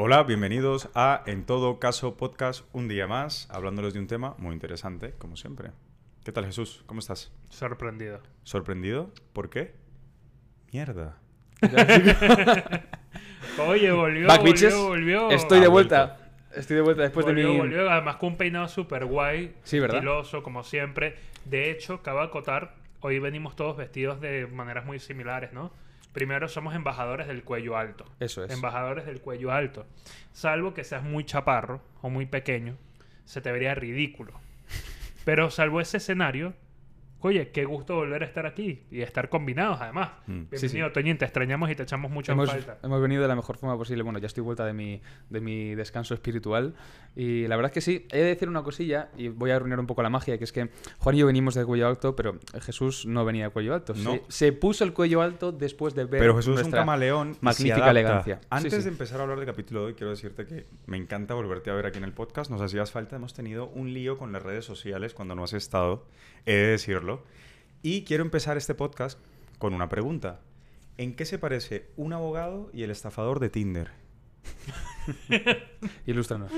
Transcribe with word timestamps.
Hola, 0.00 0.22
bienvenidos 0.22 0.90
a 0.94 1.24
En 1.26 1.44
todo 1.44 1.80
caso 1.80 2.16
podcast 2.16 2.64
un 2.72 2.86
día 2.86 3.08
más, 3.08 3.50
hablándoles 3.50 3.94
de 3.94 3.98
un 3.98 4.06
tema 4.06 4.36
muy 4.38 4.52
interesante, 4.52 5.14
como 5.18 5.34
siempre. 5.34 5.72
¿Qué 6.24 6.30
tal 6.30 6.46
Jesús? 6.46 6.84
¿Cómo 6.86 7.00
estás? 7.00 7.32
Sorprendido. 7.48 8.20
¿Sorprendido? 8.44 9.10
¿Por 9.32 9.50
qué? 9.50 9.74
Mierda. 10.72 11.18
Oye, 13.66 13.90
volvió, 13.90 14.28
Back 14.28 14.38
volvió, 14.38 14.54
bitches. 14.54 14.76
volvió. 14.76 15.30
Estoy 15.32 15.58
de 15.58 15.66
vuelta. 15.66 16.30
Estoy 16.54 16.76
de 16.76 16.82
vuelta 16.82 17.02
después 17.02 17.26
volvió, 17.26 17.48
de 17.48 17.52
mi. 17.54 17.58
volvió, 17.58 17.90
además 17.90 18.18
con 18.18 18.28
un 18.28 18.36
peinado 18.36 18.68
súper 18.68 19.04
guay. 19.04 19.56
Sí, 19.64 19.80
¿verdad? 19.80 19.96
Estiloso, 19.96 20.44
como 20.44 20.62
siempre. 20.62 21.16
De 21.44 21.72
hecho, 21.72 22.02
cabe 22.04 22.22
acotar, 22.22 22.76
hoy 23.00 23.18
venimos 23.18 23.56
todos 23.56 23.76
vestidos 23.76 24.20
de 24.20 24.46
maneras 24.46 24.86
muy 24.86 25.00
similares, 25.00 25.52
¿no? 25.52 25.72
Primero 26.12 26.48
somos 26.48 26.74
embajadores 26.74 27.26
del 27.26 27.44
cuello 27.44 27.76
alto. 27.76 28.04
Eso 28.18 28.44
es. 28.44 28.50
Embajadores 28.50 29.06
del 29.06 29.20
cuello 29.20 29.52
alto. 29.52 29.86
Salvo 30.32 30.74
que 30.74 30.84
seas 30.84 31.02
muy 31.02 31.24
chaparro 31.24 31.82
o 32.00 32.10
muy 32.10 32.26
pequeño, 32.26 32.76
se 33.24 33.40
te 33.40 33.52
vería 33.52 33.74
ridículo. 33.74 34.32
Pero 35.24 35.50
salvo 35.50 35.80
ese 35.80 35.98
escenario, 35.98 36.54
oye, 37.20 37.50
qué 37.50 37.64
gusto 37.64 37.96
volver 37.96 38.22
a 38.22 38.26
estar 38.26 38.46
aquí 38.46 38.84
y 38.90 39.00
estar 39.00 39.28
combinados 39.28 39.80
además. 39.80 40.10
Mm. 40.26 40.32
Bienvenido, 40.50 40.58
Sí, 40.58 40.68
sí. 40.68 40.80
Toñín, 40.94 41.18
te 41.18 41.24
extrañamos 41.24 41.70
y 41.70 41.74
te 41.74 41.82
echamos 41.82 42.10
mucho 42.10 42.32
en 42.32 42.38
Hemos, 42.38 42.50
falta. 42.50 42.78
hemos 42.82 43.00
venido 43.02 43.22
de 43.22 43.28
la 43.28 43.36
mejor 43.36 43.56
forma 43.56 43.76
posible. 43.76 44.02
Bueno, 44.02 44.18
ya 44.18 44.26
estoy 44.26 44.42
vuelta 44.44 44.64
de 44.64 44.72
mi, 44.72 45.00
de 45.28 45.40
mi 45.40 45.74
descanso 45.74 46.14
espiritual. 46.14 46.74
Y 47.16 47.46
la 47.48 47.56
verdad 47.56 47.70
es 47.70 47.74
que 47.74 47.80
sí. 47.80 48.06
He 48.10 48.18
de 48.18 48.24
decir 48.24 48.48
una 48.48 48.62
cosilla 48.62 49.10
y 49.16 49.28
voy 49.28 49.50
a 49.50 49.56
arruinar 49.56 49.80
un 49.80 49.86
poco 49.86 50.02
la 50.02 50.10
magia, 50.10 50.38
que 50.38 50.44
es 50.44 50.52
que 50.52 50.68
Juan 50.98 51.16
y 51.16 51.18
yo 51.18 51.26
venimos 51.26 51.54
de 51.54 51.64
cuello 51.64 51.88
alto, 51.88 52.14
pero 52.14 52.38
Jesús 52.60 53.06
no 53.06 53.24
venía 53.24 53.44
de 53.46 53.50
cuello 53.50 53.74
alto. 53.74 53.94
No. 53.94 54.12
Se, 54.12 54.22
se 54.28 54.52
puso 54.52 54.84
el 54.84 54.92
cuello 54.92 55.20
alto 55.20 55.50
después 55.50 55.94
de 55.94 56.04
ver 56.04 56.20
Pero 56.20 56.36
Jesús 56.36 56.58
es 56.60 56.66
un 56.66 56.72
camaleón. 56.72 57.36
magnífica 57.40 57.90
elegancia. 57.90 58.38
Sí, 58.42 58.46
Antes 58.50 58.74
sí. 58.74 58.82
de 58.82 58.88
empezar 58.90 59.18
a 59.20 59.22
hablar 59.24 59.38
del 59.38 59.46
capítulo 59.46 59.80
de 59.80 59.86
hoy, 59.88 59.94
quiero 59.94 60.10
decirte 60.10 60.46
que 60.46 60.66
me 60.86 60.96
encanta 60.96 61.34
volverte 61.34 61.70
a 61.70 61.74
ver 61.74 61.86
aquí 61.86 61.98
en 61.98 62.04
el 62.04 62.12
podcast. 62.12 62.50
Nos 62.50 62.60
hacías 62.60 62.92
falta. 62.92 63.16
Hemos 63.16 63.34
tenido 63.34 63.66
un 63.66 63.92
lío 63.92 64.16
con 64.18 64.32
las 64.32 64.42
redes 64.42 64.64
sociales 64.64 65.14
cuando 65.14 65.34
no 65.34 65.42
has 65.44 65.52
estado. 65.52 66.06
He 66.48 66.54
de 66.54 66.66
decirlo. 66.68 67.24
Y 67.82 68.04
quiero 68.04 68.22
empezar 68.24 68.56
este 68.56 68.74
podcast 68.74 69.20
con 69.58 69.74
una 69.74 69.90
pregunta. 69.90 70.40
¿En 70.96 71.14
qué 71.14 71.26
se 71.26 71.38
parece 71.38 71.90
un 71.98 72.14
abogado 72.14 72.70
y 72.72 72.84
el 72.84 72.90
estafador 72.90 73.38
de 73.38 73.50
Tinder? 73.50 73.90
Ilústranos. 76.06 76.50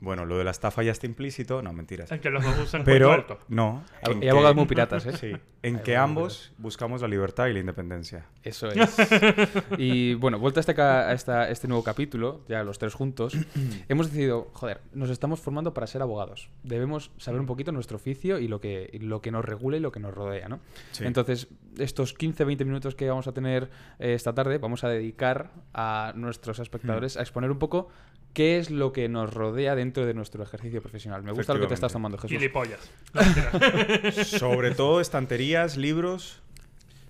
Bueno, 0.00 0.26
lo 0.26 0.36
de 0.36 0.44
la 0.44 0.50
estafa 0.50 0.82
ya 0.82 0.92
está 0.92 1.06
implícito. 1.06 1.62
No, 1.62 1.72
mentiras. 1.72 2.12
En 2.12 2.20
que 2.20 2.30
los 2.30 2.44
dos 2.44 2.58
usan 2.58 2.84
Pero 2.84 3.10
alto. 3.12 3.38
no. 3.48 3.82
Hay 4.02 4.12
en 4.12 4.20
que- 4.20 4.30
abogados 4.30 4.56
muy 4.56 4.66
piratas, 4.66 5.06
¿eh? 5.06 5.12
Sí, 5.16 5.32
en 5.62 5.76
Hay 5.76 5.82
que 5.82 5.96
ambos 5.96 6.52
buscamos 6.58 7.00
la 7.02 7.08
libertad 7.08 7.46
y 7.46 7.54
la 7.54 7.60
independencia. 7.60 8.26
Eso 8.42 8.68
es. 8.68 8.96
Y 9.78 10.14
bueno, 10.14 10.38
vuelta 10.38 10.60
a 10.60 10.62
este, 10.62 10.74
ca- 10.74 11.08
a 11.08 11.12
esta- 11.12 11.48
este 11.50 11.66
nuevo 11.68 11.82
capítulo, 11.82 12.42
ya 12.48 12.62
los 12.62 12.78
tres 12.78 12.94
juntos, 12.94 13.34
hemos 13.88 14.08
decidido, 14.10 14.50
joder, 14.52 14.80
nos 14.92 15.10
estamos 15.10 15.40
formando 15.40 15.72
para 15.74 15.86
ser 15.86 16.02
abogados. 16.02 16.50
Debemos 16.62 17.10
saber 17.16 17.40
un 17.40 17.46
poquito 17.46 17.72
nuestro 17.72 17.96
oficio 17.96 18.38
y 18.38 18.48
lo 18.48 18.60
que, 18.60 18.90
y 18.92 18.98
lo 18.98 19.20
que 19.22 19.30
nos 19.30 19.44
regula 19.44 19.78
y 19.78 19.80
lo 19.80 19.92
que 19.92 20.00
nos 20.00 20.14
rodea, 20.14 20.48
¿no? 20.48 20.60
Sí. 20.92 21.04
Entonces, 21.04 21.48
estos 21.78 22.16
15-20 22.16 22.64
minutos 22.64 22.94
que 22.94 23.08
vamos 23.08 23.26
a 23.28 23.32
tener 23.32 23.70
eh, 23.98 24.14
esta 24.14 24.34
tarde, 24.34 24.58
vamos 24.58 24.84
a 24.84 24.88
dedicar 24.88 25.50
a 25.74 26.12
nuestros 26.14 26.58
espectadores 26.58 27.16
a 27.16 27.20
exponer 27.22 27.50
un 27.50 27.58
poco 27.58 27.88
qué 28.36 28.58
es 28.58 28.70
lo 28.70 28.92
que 28.92 29.08
nos 29.08 29.32
rodea 29.32 29.74
dentro 29.74 30.04
de 30.04 30.12
nuestro 30.12 30.42
ejercicio 30.42 30.82
profesional. 30.82 31.22
Me 31.22 31.32
gusta 31.32 31.54
lo 31.54 31.60
que 31.60 31.68
te 31.68 31.72
estás 31.74 31.92
tomando, 31.94 32.18
Jesús. 32.18 32.36
Gilipollas. 32.36 32.90
Sobre 34.26 34.72
todo 34.74 35.00
estanterías, 35.00 35.76
libros, 35.78 36.42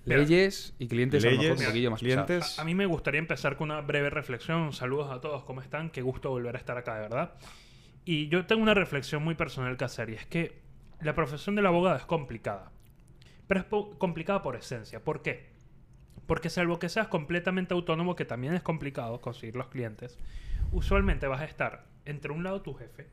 Leyes 0.05 0.73
y 0.79 0.87
clientes 0.87 1.21
a 1.25 1.27
lo 1.27 1.31
mejor 1.31 1.43
leyes, 1.45 1.59
un 1.59 1.65
poquillo 1.67 1.91
más 1.91 1.99
clientes. 1.99 2.57
a, 2.57 2.61
a 2.61 2.65
mí 2.65 2.73
me 2.73 2.85
gustaría 2.85 3.19
empezar 3.19 3.57
con 3.57 3.71
una 3.71 3.81
breve 3.81 4.09
reflexión. 4.09 4.71
Saludos 4.71 5.11
a 5.11 5.19
todos, 5.19 5.43
¿cómo 5.43 5.59
están? 5.61 5.89
Qué 5.89 6.01
gusto 6.01 6.29
volver 6.29 6.55
a 6.55 6.59
estar 6.59 6.77
acá, 6.77 6.95
de 6.95 7.01
verdad. 7.01 7.33
Y 8.05 8.29
yo 8.29 8.45
tengo 8.45 8.61
una 8.63 8.73
reflexión 8.73 9.21
muy 9.21 9.35
personal 9.35 9.75
que 9.75 9.83
hacer, 9.83 10.09
y 10.09 10.13
es 10.13 10.25
que 10.25 10.61
la 11.01 11.13
profesión 11.13 11.55
del 11.57 11.65
abogado 11.65 11.97
es 11.97 12.05
complicada. 12.05 12.71
Pero 13.47 13.59
es 13.59 13.65
po- 13.65 13.97
complicada 13.99 14.41
por 14.41 14.55
esencia. 14.55 15.03
¿Por 15.03 15.21
qué? 15.21 15.49
Porque 16.25 16.49
salvo 16.49 16.79
que 16.79 16.87
seas 16.87 17.09
completamente 17.09 17.73
autónomo, 17.73 18.15
que 18.15 18.23
también 18.23 18.53
es 18.53 18.61
complicado 18.61 19.19
conseguir 19.19 19.57
los 19.57 19.67
clientes, 19.67 20.17
usualmente 20.71 21.27
vas 21.27 21.41
a 21.41 21.45
estar 21.45 21.85
entre 22.05 22.31
un 22.31 22.43
lado 22.43 22.61
tu 22.61 22.73
jefe, 22.73 23.07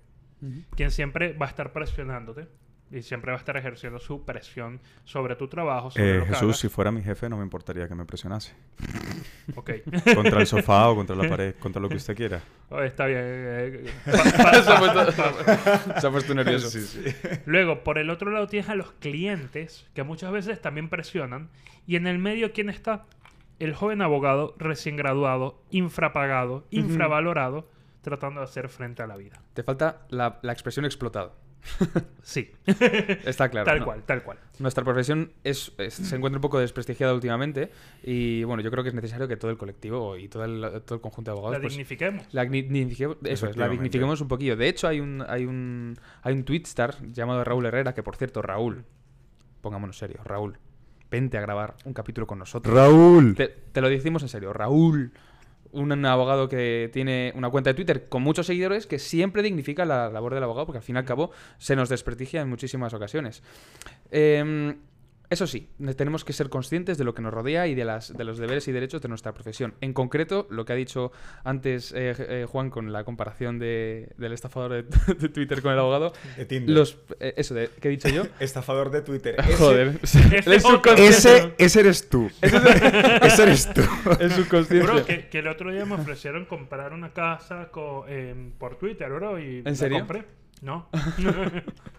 quien 0.76 0.90
siempre 0.90 1.32
va 1.32 1.46
a 1.46 1.48
estar 1.48 1.72
presionándote 1.72 2.46
y 2.90 3.02
siempre 3.02 3.32
va 3.32 3.38
a 3.38 3.40
estar 3.40 3.56
ejerciendo 3.56 3.98
su 3.98 4.24
presión 4.24 4.78
sobre 5.04 5.34
tu 5.36 5.48
trabajo, 5.48 5.90
sobre 5.90 6.18
Eh, 6.18 6.20
Jesús, 6.26 6.42
hagas. 6.42 6.58
si 6.58 6.68
fuera 6.68 6.92
mi 6.92 7.02
jefe, 7.02 7.28
no 7.28 7.36
me 7.38 7.42
importaría 7.42 7.88
que 7.88 7.94
me 7.94 8.04
presionase. 8.04 8.52
Ok. 9.56 9.70
Contra 10.14 10.40
el 10.40 10.46
sofá 10.46 10.88
o 10.90 10.94
contra 10.94 11.16
la 11.16 11.28
pared, 11.28 11.54
contra 11.58 11.80
lo 11.82 11.88
que 11.88 11.96
usted 11.96 12.14
quiera. 12.14 12.40
Oh, 12.68 12.80
está 12.82 13.06
bien. 13.06 13.18
eh, 13.22 13.84
se, 14.04 14.10
ha 14.72 14.78
puesto, 14.78 15.12
se 16.00 16.06
ha 16.06 16.10
puesto 16.10 16.34
nervioso. 16.34 16.68
Sí, 16.70 16.82
sí. 16.82 17.02
Luego, 17.46 17.82
por 17.82 17.98
el 17.98 18.10
otro 18.10 18.30
lado 18.30 18.46
tienes 18.46 18.68
a 18.68 18.74
los 18.74 18.92
clientes, 18.92 19.86
que 19.94 20.02
muchas 20.02 20.30
veces 20.30 20.60
también 20.60 20.88
presionan. 20.88 21.48
Y 21.86 21.96
en 21.96 22.06
el 22.06 22.18
medio, 22.18 22.52
¿quién 22.52 22.68
está? 22.70 23.06
El 23.58 23.74
joven 23.74 24.02
abogado 24.02 24.54
recién 24.58 24.96
graduado, 24.96 25.60
infrapagado, 25.70 26.64
infravalorado, 26.70 27.68
tratando 28.02 28.40
de 28.40 28.44
hacer 28.44 28.68
frente 28.68 29.02
a 29.02 29.06
la 29.06 29.16
vida. 29.16 29.40
Te 29.54 29.62
falta 29.62 30.06
la, 30.10 30.38
la 30.42 30.52
expresión 30.52 30.84
explotado. 30.84 31.34
Sí, 32.22 32.50
Está 32.66 33.48
claro. 33.50 33.64
tal 33.66 33.78
¿no? 33.80 33.84
cual, 33.84 34.02
tal 34.04 34.22
cual. 34.22 34.38
Nuestra 34.58 34.82
profesión 34.84 35.32
es, 35.44 35.72
es- 35.78 35.94
se 35.94 36.16
encuentra 36.16 36.38
un 36.38 36.42
poco 36.42 36.58
desprestigiada 36.58 37.12
últimamente 37.14 37.70
y 38.02 38.44
bueno, 38.44 38.62
yo 38.62 38.70
creo 38.70 38.82
que 38.82 38.88
es 38.88 38.94
necesario 38.94 39.28
que 39.28 39.36
todo 39.36 39.50
el 39.50 39.56
colectivo 39.58 40.16
y 40.16 40.28
todo 40.28 40.44
el, 40.44 40.82
todo 40.84 40.96
el 40.96 41.00
conjunto 41.02 41.30
de 41.30 41.32
abogados 41.32 41.56
La 41.56 41.60
pues, 41.60 41.72
dignifiquemos. 41.72 42.26
la 42.32 42.44
eso 43.24 43.46
es, 43.48 43.56
la 43.56 43.68
dignifiquemos 43.68 44.20
un 44.22 44.28
poquillo. 44.28 44.56
De 44.56 44.68
hecho, 44.68 44.88
hay 44.88 45.00
un, 45.00 45.22
hay 45.28 45.44
un, 45.44 45.96
hay 46.22 46.34
un 46.34 46.44
twitstar 46.44 46.96
llamado 47.12 47.44
Raúl 47.44 47.64
Herrera, 47.66 47.92
que 47.94 48.02
por 48.02 48.16
cierto, 48.16 48.40
Raúl, 48.42 48.84
pongámonos 49.60 49.96
serios, 49.98 50.24
Raúl, 50.26 50.58
vente 51.10 51.38
a 51.38 51.40
grabar 51.40 51.74
un 51.84 51.92
capítulo 51.92 52.26
con 52.26 52.38
nosotros. 52.38 52.74
Raúl. 52.74 53.34
Te, 53.34 53.48
te 53.48 53.80
lo 53.80 53.88
decimos 53.88 54.22
en 54.22 54.28
serio, 54.28 54.52
Raúl, 54.52 55.12
un 55.74 56.04
abogado 56.04 56.48
que 56.48 56.88
tiene 56.92 57.32
una 57.34 57.50
cuenta 57.50 57.70
de 57.70 57.74
Twitter 57.74 58.08
con 58.08 58.22
muchos 58.22 58.46
seguidores 58.46 58.86
que 58.86 58.98
siempre 58.98 59.42
dignifica 59.42 59.84
la 59.84 60.08
labor 60.08 60.34
del 60.34 60.44
abogado 60.44 60.66
porque 60.66 60.78
al 60.78 60.84
fin 60.84 60.96
y 60.96 60.98
al 60.98 61.04
cabo 61.04 61.32
se 61.58 61.76
nos 61.76 61.88
desprestigia 61.88 62.40
en 62.40 62.48
muchísimas 62.48 62.94
ocasiones. 62.94 63.42
Em, 64.10 64.76
eso 65.34 65.46
sí, 65.46 65.68
ne- 65.78 65.94
tenemos 65.94 66.24
que 66.24 66.32
ser 66.32 66.48
conscientes 66.48 66.96
de 66.98 67.04
lo 67.04 67.14
que 67.14 67.20
nos 67.22 67.32
rodea 67.34 67.66
y 67.66 67.74
de, 67.74 67.84
las, 67.84 68.16
de 68.16 68.24
los 68.24 68.38
deberes 68.38 68.66
y 68.68 68.72
derechos 68.72 69.02
de 69.02 69.08
nuestra 69.08 69.32
profesión. 69.34 69.74
En 69.80 69.92
concreto, 69.92 70.46
lo 70.50 70.64
que 70.64 70.72
ha 70.72 70.76
dicho 70.76 71.12
antes 71.44 71.92
eh, 71.92 72.14
eh, 72.18 72.46
Juan 72.48 72.70
con 72.70 72.92
la 72.92 73.04
comparación 73.04 73.58
de- 73.58 74.08
del 74.16 74.32
estafador 74.32 74.72
de, 74.72 75.14
de 75.14 75.28
Twitter 75.28 75.60
con 75.62 75.72
el 75.72 75.78
abogado, 75.78 76.12
De 76.36 76.46
Tinder. 76.46 76.74
los, 76.74 76.98
eh, 77.20 77.34
eso 77.36 77.54
de, 77.54 77.68
que 77.80 77.88
he 77.88 77.90
dicho 77.90 78.08
yo. 78.08 78.22
Estafador 78.40 78.90
de 78.90 79.02
Twitter. 79.02 79.36
Joder, 79.58 79.98
ese. 80.02 80.20
Ese, 80.96 81.54
ese 81.58 81.80
eres 81.80 82.08
tú. 82.08 82.30
ese 82.42 83.42
eres 83.42 83.72
tú. 83.74 83.82
El 84.20 84.30
subconsciente. 84.32 84.86
Bro, 84.86 85.04
que, 85.04 85.28
que 85.28 85.38
el 85.40 85.48
otro 85.48 85.72
día 85.72 85.84
me 85.84 85.94
ofrecieron 85.94 86.44
comprar 86.46 86.92
una 86.92 87.12
casa 87.12 87.68
co- 87.70 88.06
em, 88.08 88.52
por 88.52 88.76
Twitter, 88.76 89.10
bro, 89.12 89.38
y 89.38 89.58
¿En 89.58 89.64
la 89.64 89.74
serio? 89.74 89.98
compré. 89.98 90.24
No. 90.62 90.88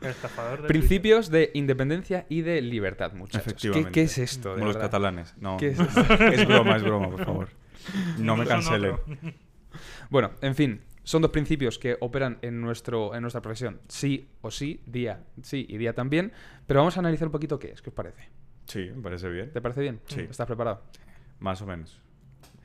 el 0.01 0.09
estafador 0.09 0.63
de 0.63 0.67
Principios 0.67 1.29
de 1.29 1.51
independencia 1.53 2.25
y 2.29 2.41
de 2.41 2.61
libertad, 2.61 3.13
muchachos. 3.13 3.43
¿Qué, 3.43 3.49
Efectivamente. 3.49 3.91
qué 3.91 4.01
es 4.03 4.17
esto? 4.17 4.49
de 4.49 4.55
Como 4.55 4.65
los 4.67 4.75
verdad? 4.75 4.87
catalanes. 4.89 5.35
No. 5.37 5.57
¿Qué 5.57 5.69
es 5.69 5.79
Es 5.79 6.47
broma, 6.47 6.75
es 6.77 6.83
broma, 6.83 7.09
por 7.09 7.25
favor. 7.25 7.49
No 8.17 8.35
me 8.35 8.45
cancelen. 8.45 8.95
Bueno, 10.09 10.31
en 10.41 10.55
fin, 10.55 10.81
son 11.03 11.21
dos 11.21 11.31
principios 11.31 11.77
que 11.77 11.97
operan 11.99 12.39
en, 12.41 12.61
nuestro, 12.61 13.13
en 13.13 13.21
nuestra 13.21 13.41
profesión. 13.41 13.79
Sí 13.87 14.27
o 14.41 14.49
sí, 14.51 14.81
día 14.85 15.23
sí 15.41 15.65
y 15.69 15.77
día 15.77 15.93
también. 15.93 16.31
Pero 16.65 16.79
vamos 16.79 16.97
a 16.97 16.99
analizar 17.01 17.27
un 17.27 17.31
poquito 17.31 17.59
qué 17.59 17.71
es, 17.71 17.81
¿qué 17.81 17.89
os 17.89 17.95
parece? 17.95 18.29
Sí, 18.65 18.89
me 18.95 19.01
parece 19.03 19.29
bien. 19.29 19.51
¿Te 19.51 19.61
parece 19.61 19.81
bien? 19.81 20.01
Sí. 20.07 20.21
¿Estás 20.21 20.47
preparado? 20.47 20.81
Más 21.39 21.61
o 21.61 21.67
menos. 21.67 22.01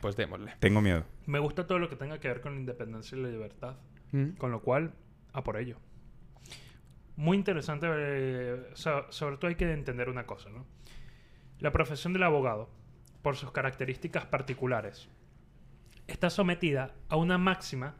Pues 0.01 0.17
démosle. 0.17 0.55
Tengo 0.61 0.81
miedo. 0.81 1.05
Me 1.27 1.39
gusta 1.39 1.67
todo 1.67 1.79
lo 1.79 1.91
que 1.91 1.97
tenga 1.97 2.19
que 2.19 2.29
ver 2.29 2.41
con 2.41 2.55
la 2.55 2.61
independencia 2.61 3.19
y 3.19 3.21
la 3.21 3.29
libertad. 3.29 3.77
¿Mm? 4.13 4.31
Con 4.39 4.51
lo 4.51 4.63
cual, 4.63 4.93
a 5.33 5.43
por 5.43 5.57
ello. 5.57 5.77
Muy 7.17 7.37
interesante, 7.37 7.87
eh, 7.91 8.71
so- 8.75 9.11
sobre 9.11 9.37
todo 9.37 9.49
hay 9.49 9.55
que 9.57 9.71
entender 9.71 10.09
una 10.09 10.27
cosa, 10.27 10.49
¿no? 10.51 10.67
La 11.59 11.73
profesión 11.73 12.13
del 12.13 12.23
abogado, 12.23 12.71
por 13.23 13.37
sus 13.37 13.53
características 13.53 14.25
particulares, 14.27 15.09
está 16.07 16.31
sometida 16.31 16.95
a 17.09 17.17
una 17.17 17.37
máxima 17.37 17.95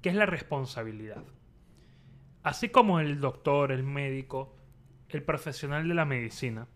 que 0.00 0.08
es 0.08 0.14
la 0.14 0.26
responsabilidad. 0.26 1.22
Así 2.42 2.70
como 2.70 2.98
el 2.98 3.20
doctor, 3.20 3.70
el 3.70 3.84
médico, 3.84 4.56
el 5.10 5.22
profesional 5.22 5.86
de 5.86 5.94
la 5.94 6.06
medicina, 6.06 6.66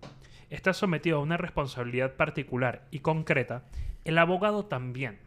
está 0.50 0.72
sometido 0.74 1.16
a 1.18 1.22
una 1.22 1.38
responsabilidad 1.38 2.14
particular 2.14 2.86
y 2.90 3.00
concreta, 3.00 3.64
el 4.04 4.18
abogado 4.18 4.66
también. 4.66 5.18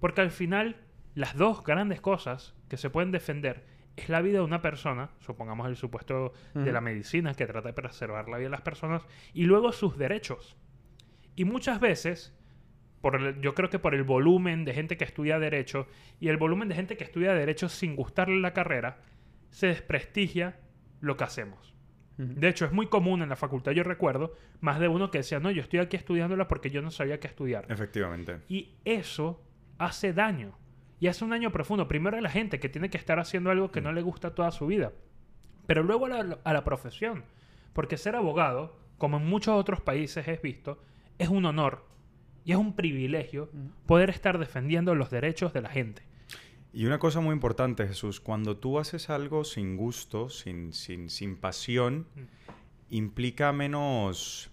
Porque 0.00 0.20
al 0.22 0.30
final, 0.30 0.76
las 1.14 1.36
dos 1.36 1.64
grandes 1.64 2.00
cosas 2.00 2.54
que 2.68 2.76
se 2.76 2.88
pueden 2.88 3.10
defender 3.10 3.66
es 3.96 4.08
la 4.08 4.20
vida 4.22 4.38
de 4.38 4.44
una 4.44 4.60
persona, 4.60 5.10
supongamos 5.20 5.68
el 5.68 5.76
supuesto 5.76 6.32
de 6.54 6.72
la 6.72 6.80
medicina 6.80 7.34
que 7.34 7.46
trata 7.46 7.68
de 7.68 7.74
preservar 7.74 8.28
la 8.28 8.38
vida 8.38 8.46
de 8.46 8.50
las 8.50 8.62
personas, 8.62 9.02
y 9.32 9.44
luego 9.44 9.72
sus 9.72 9.96
derechos. 9.96 10.56
Y 11.36 11.44
muchas 11.44 11.80
veces, 11.80 12.36
por 13.00 13.16
el- 13.20 13.40
yo 13.40 13.54
creo 13.54 13.70
que 13.70 13.78
por 13.78 13.94
el 13.94 14.02
volumen 14.02 14.64
de 14.64 14.72
gente 14.74 14.96
que 14.96 15.04
estudia 15.04 15.38
Derecho 15.38 15.86
y 16.20 16.28
el 16.28 16.36
volumen 16.36 16.68
de 16.68 16.74
gente 16.74 16.96
que 16.96 17.04
estudia 17.04 17.34
Derecho 17.34 17.68
sin 17.68 17.96
gustarle 17.96 18.40
la 18.40 18.52
carrera, 18.52 18.98
se 19.50 19.68
desprestigia 19.68 20.58
lo 21.00 21.16
que 21.16 21.24
hacemos. 21.24 21.72
De 22.16 22.48
hecho, 22.48 22.64
es 22.64 22.70
muy 22.72 22.86
común 22.86 23.22
en 23.22 23.28
la 23.28 23.34
facultad, 23.34 23.72
yo 23.72 23.82
recuerdo, 23.82 24.34
más 24.60 24.78
de 24.78 24.86
uno 24.86 25.10
que 25.10 25.18
decía, 25.18 25.40
no, 25.40 25.50
yo 25.50 25.60
estoy 25.62 25.80
aquí 25.80 25.96
estudiándola 25.96 26.46
porque 26.46 26.70
yo 26.70 26.80
no 26.80 26.92
sabía 26.92 27.18
qué 27.18 27.26
estudiar. 27.26 27.66
Efectivamente. 27.68 28.38
Y 28.48 28.76
eso 28.84 29.42
hace 29.78 30.12
daño. 30.12 30.56
Y 31.00 31.08
hace 31.08 31.24
un 31.24 31.30
daño 31.30 31.52
profundo. 31.52 31.88
Primero 31.88 32.16
a 32.16 32.20
la 32.20 32.30
gente 32.30 32.60
que 32.60 32.68
tiene 32.68 32.90
que 32.90 32.98
estar 32.98 33.18
haciendo 33.18 33.50
algo 33.50 33.70
que 33.70 33.80
no 33.80 33.92
le 33.92 34.02
gusta 34.02 34.34
toda 34.34 34.50
su 34.50 34.66
vida. 34.66 34.92
Pero 35.66 35.82
luego 35.82 36.06
a 36.06 36.08
la, 36.08 36.38
a 36.42 36.52
la 36.52 36.64
profesión. 36.64 37.24
Porque 37.72 37.96
ser 37.96 38.16
abogado, 38.16 38.76
como 38.98 39.16
en 39.16 39.26
muchos 39.26 39.54
otros 39.54 39.80
países 39.80 40.28
es 40.28 40.40
visto, 40.40 40.80
es 41.18 41.28
un 41.28 41.44
honor 41.44 41.86
y 42.44 42.52
es 42.52 42.58
un 42.58 42.74
privilegio 42.74 43.50
poder 43.86 44.10
estar 44.10 44.38
defendiendo 44.38 44.94
los 44.94 45.10
derechos 45.10 45.52
de 45.52 45.62
la 45.62 45.70
gente. 45.70 46.02
Y 46.72 46.86
una 46.86 46.98
cosa 46.98 47.20
muy 47.20 47.32
importante, 47.32 47.86
Jesús, 47.86 48.20
cuando 48.20 48.56
tú 48.56 48.78
haces 48.78 49.08
algo 49.08 49.44
sin 49.44 49.76
gusto, 49.76 50.28
sin, 50.28 50.72
sin, 50.72 51.08
sin 51.08 51.36
pasión, 51.36 52.08
implica 52.90 53.52
menos... 53.52 54.50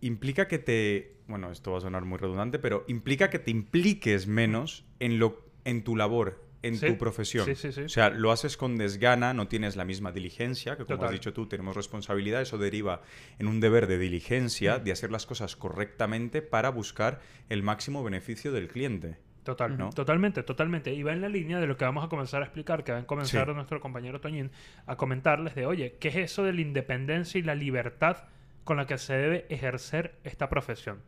Implica 0.00 0.48
que 0.48 0.58
te... 0.58 1.19
Bueno, 1.30 1.50
esto 1.50 1.72
va 1.72 1.78
a 1.78 1.80
sonar 1.80 2.04
muy 2.04 2.18
redundante, 2.18 2.58
pero 2.58 2.84
implica 2.88 3.30
que 3.30 3.38
te 3.38 3.50
impliques 3.50 4.26
menos 4.26 4.84
en, 4.98 5.18
lo, 5.18 5.46
en 5.64 5.82
tu 5.84 5.96
labor, 5.96 6.44
en 6.62 6.76
Sí, 6.76 6.86
tu 6.88 6.98
profesión. 6.98 7.46
sí, 7.46 7.54
sí, 7.54 7.72
sí. 7.72 7.82
O 7.82 7.88
sea, 7.88 8.10
lo 8.10 8.32
haces 8.32 8.56
con 8.58 8.76
desgana, 8.76 9.32
no 9.32 9.48
tienes 9.48 9.76
la 9.76 9.84
misma 9.84 10.12
diligencia, 10.12 10.72
que 10.76 10.84
como 10.84 10.96
Total. 10.96 11.06
has 11.06 11.12
dicho 11.12 11.32
tú, 11.32 11.46
tenemos 11.46 11.74
responsabilidad, 11.76 12.42
eso 12.42 12.58
deriva 12.58 13.00
en 13.38 13.46
un 13.46 13.60
deber 13.60 13.86
de 13.86 13.96
diligencia, 13.98 14.78
de 14.78 14.92
hacer 14.92 15.10
las 15.10 15.24
cosas 15.24 15.56
correctamente 15.56 16.42
para 16.42 16.68
buscar 16.70 17.20
el 17.48 17.62
máximo 17.62 18.02
beneficio 18.04 18.52
del 18.52 18.68
cliente. 18.68 19.16
Total, 19.44 19.78
¿No? 19.78 19.88
Totalmente, 19.90 20.42
totalmente. 20.42 20.92
Y 20.92 21.02
va 21.02 21.12
en 21.12 21.22
la 21.22 21.28
línea 21.30 21.60
de 21.60 21.66
lo 21.66 21.78
que 21.78 21.84
vamos 21.86 22.04
a 22.04 22.08
comenzar 22.08 22.42
a 22.42 22.44
explicar, 22.44 22.84
que 22.84 22.92
va 22.92 22.98
a 22.98 23.06
comenzar 23.06 23.46
Sí. 23.48 23.54
nuestro 23.54 23.80
compañero 23.80 24.20
Toñín 24.20 24.50
a 24.86 24.96
comentarles 24.96 25.54
de, 25.54 25.64
oye, 25.64 25.96
¿qué 25.98 26.08
es 26.08 26.16
eso 26.16 26.44
de 26.44 26.52
la 26.52 26.60
independencia 26.60 27.38
y 27.38 27.42
la 27.42 27.54
libertad 27.54 28.24
con 28.64 28.76
la 28.76 28.86
que 28.86 28.98
se 28.98 29.14
debe 29.14 29.46
ejercer 29.48 30.18
esta 30.24 30.48
profesión? 30.48 31.02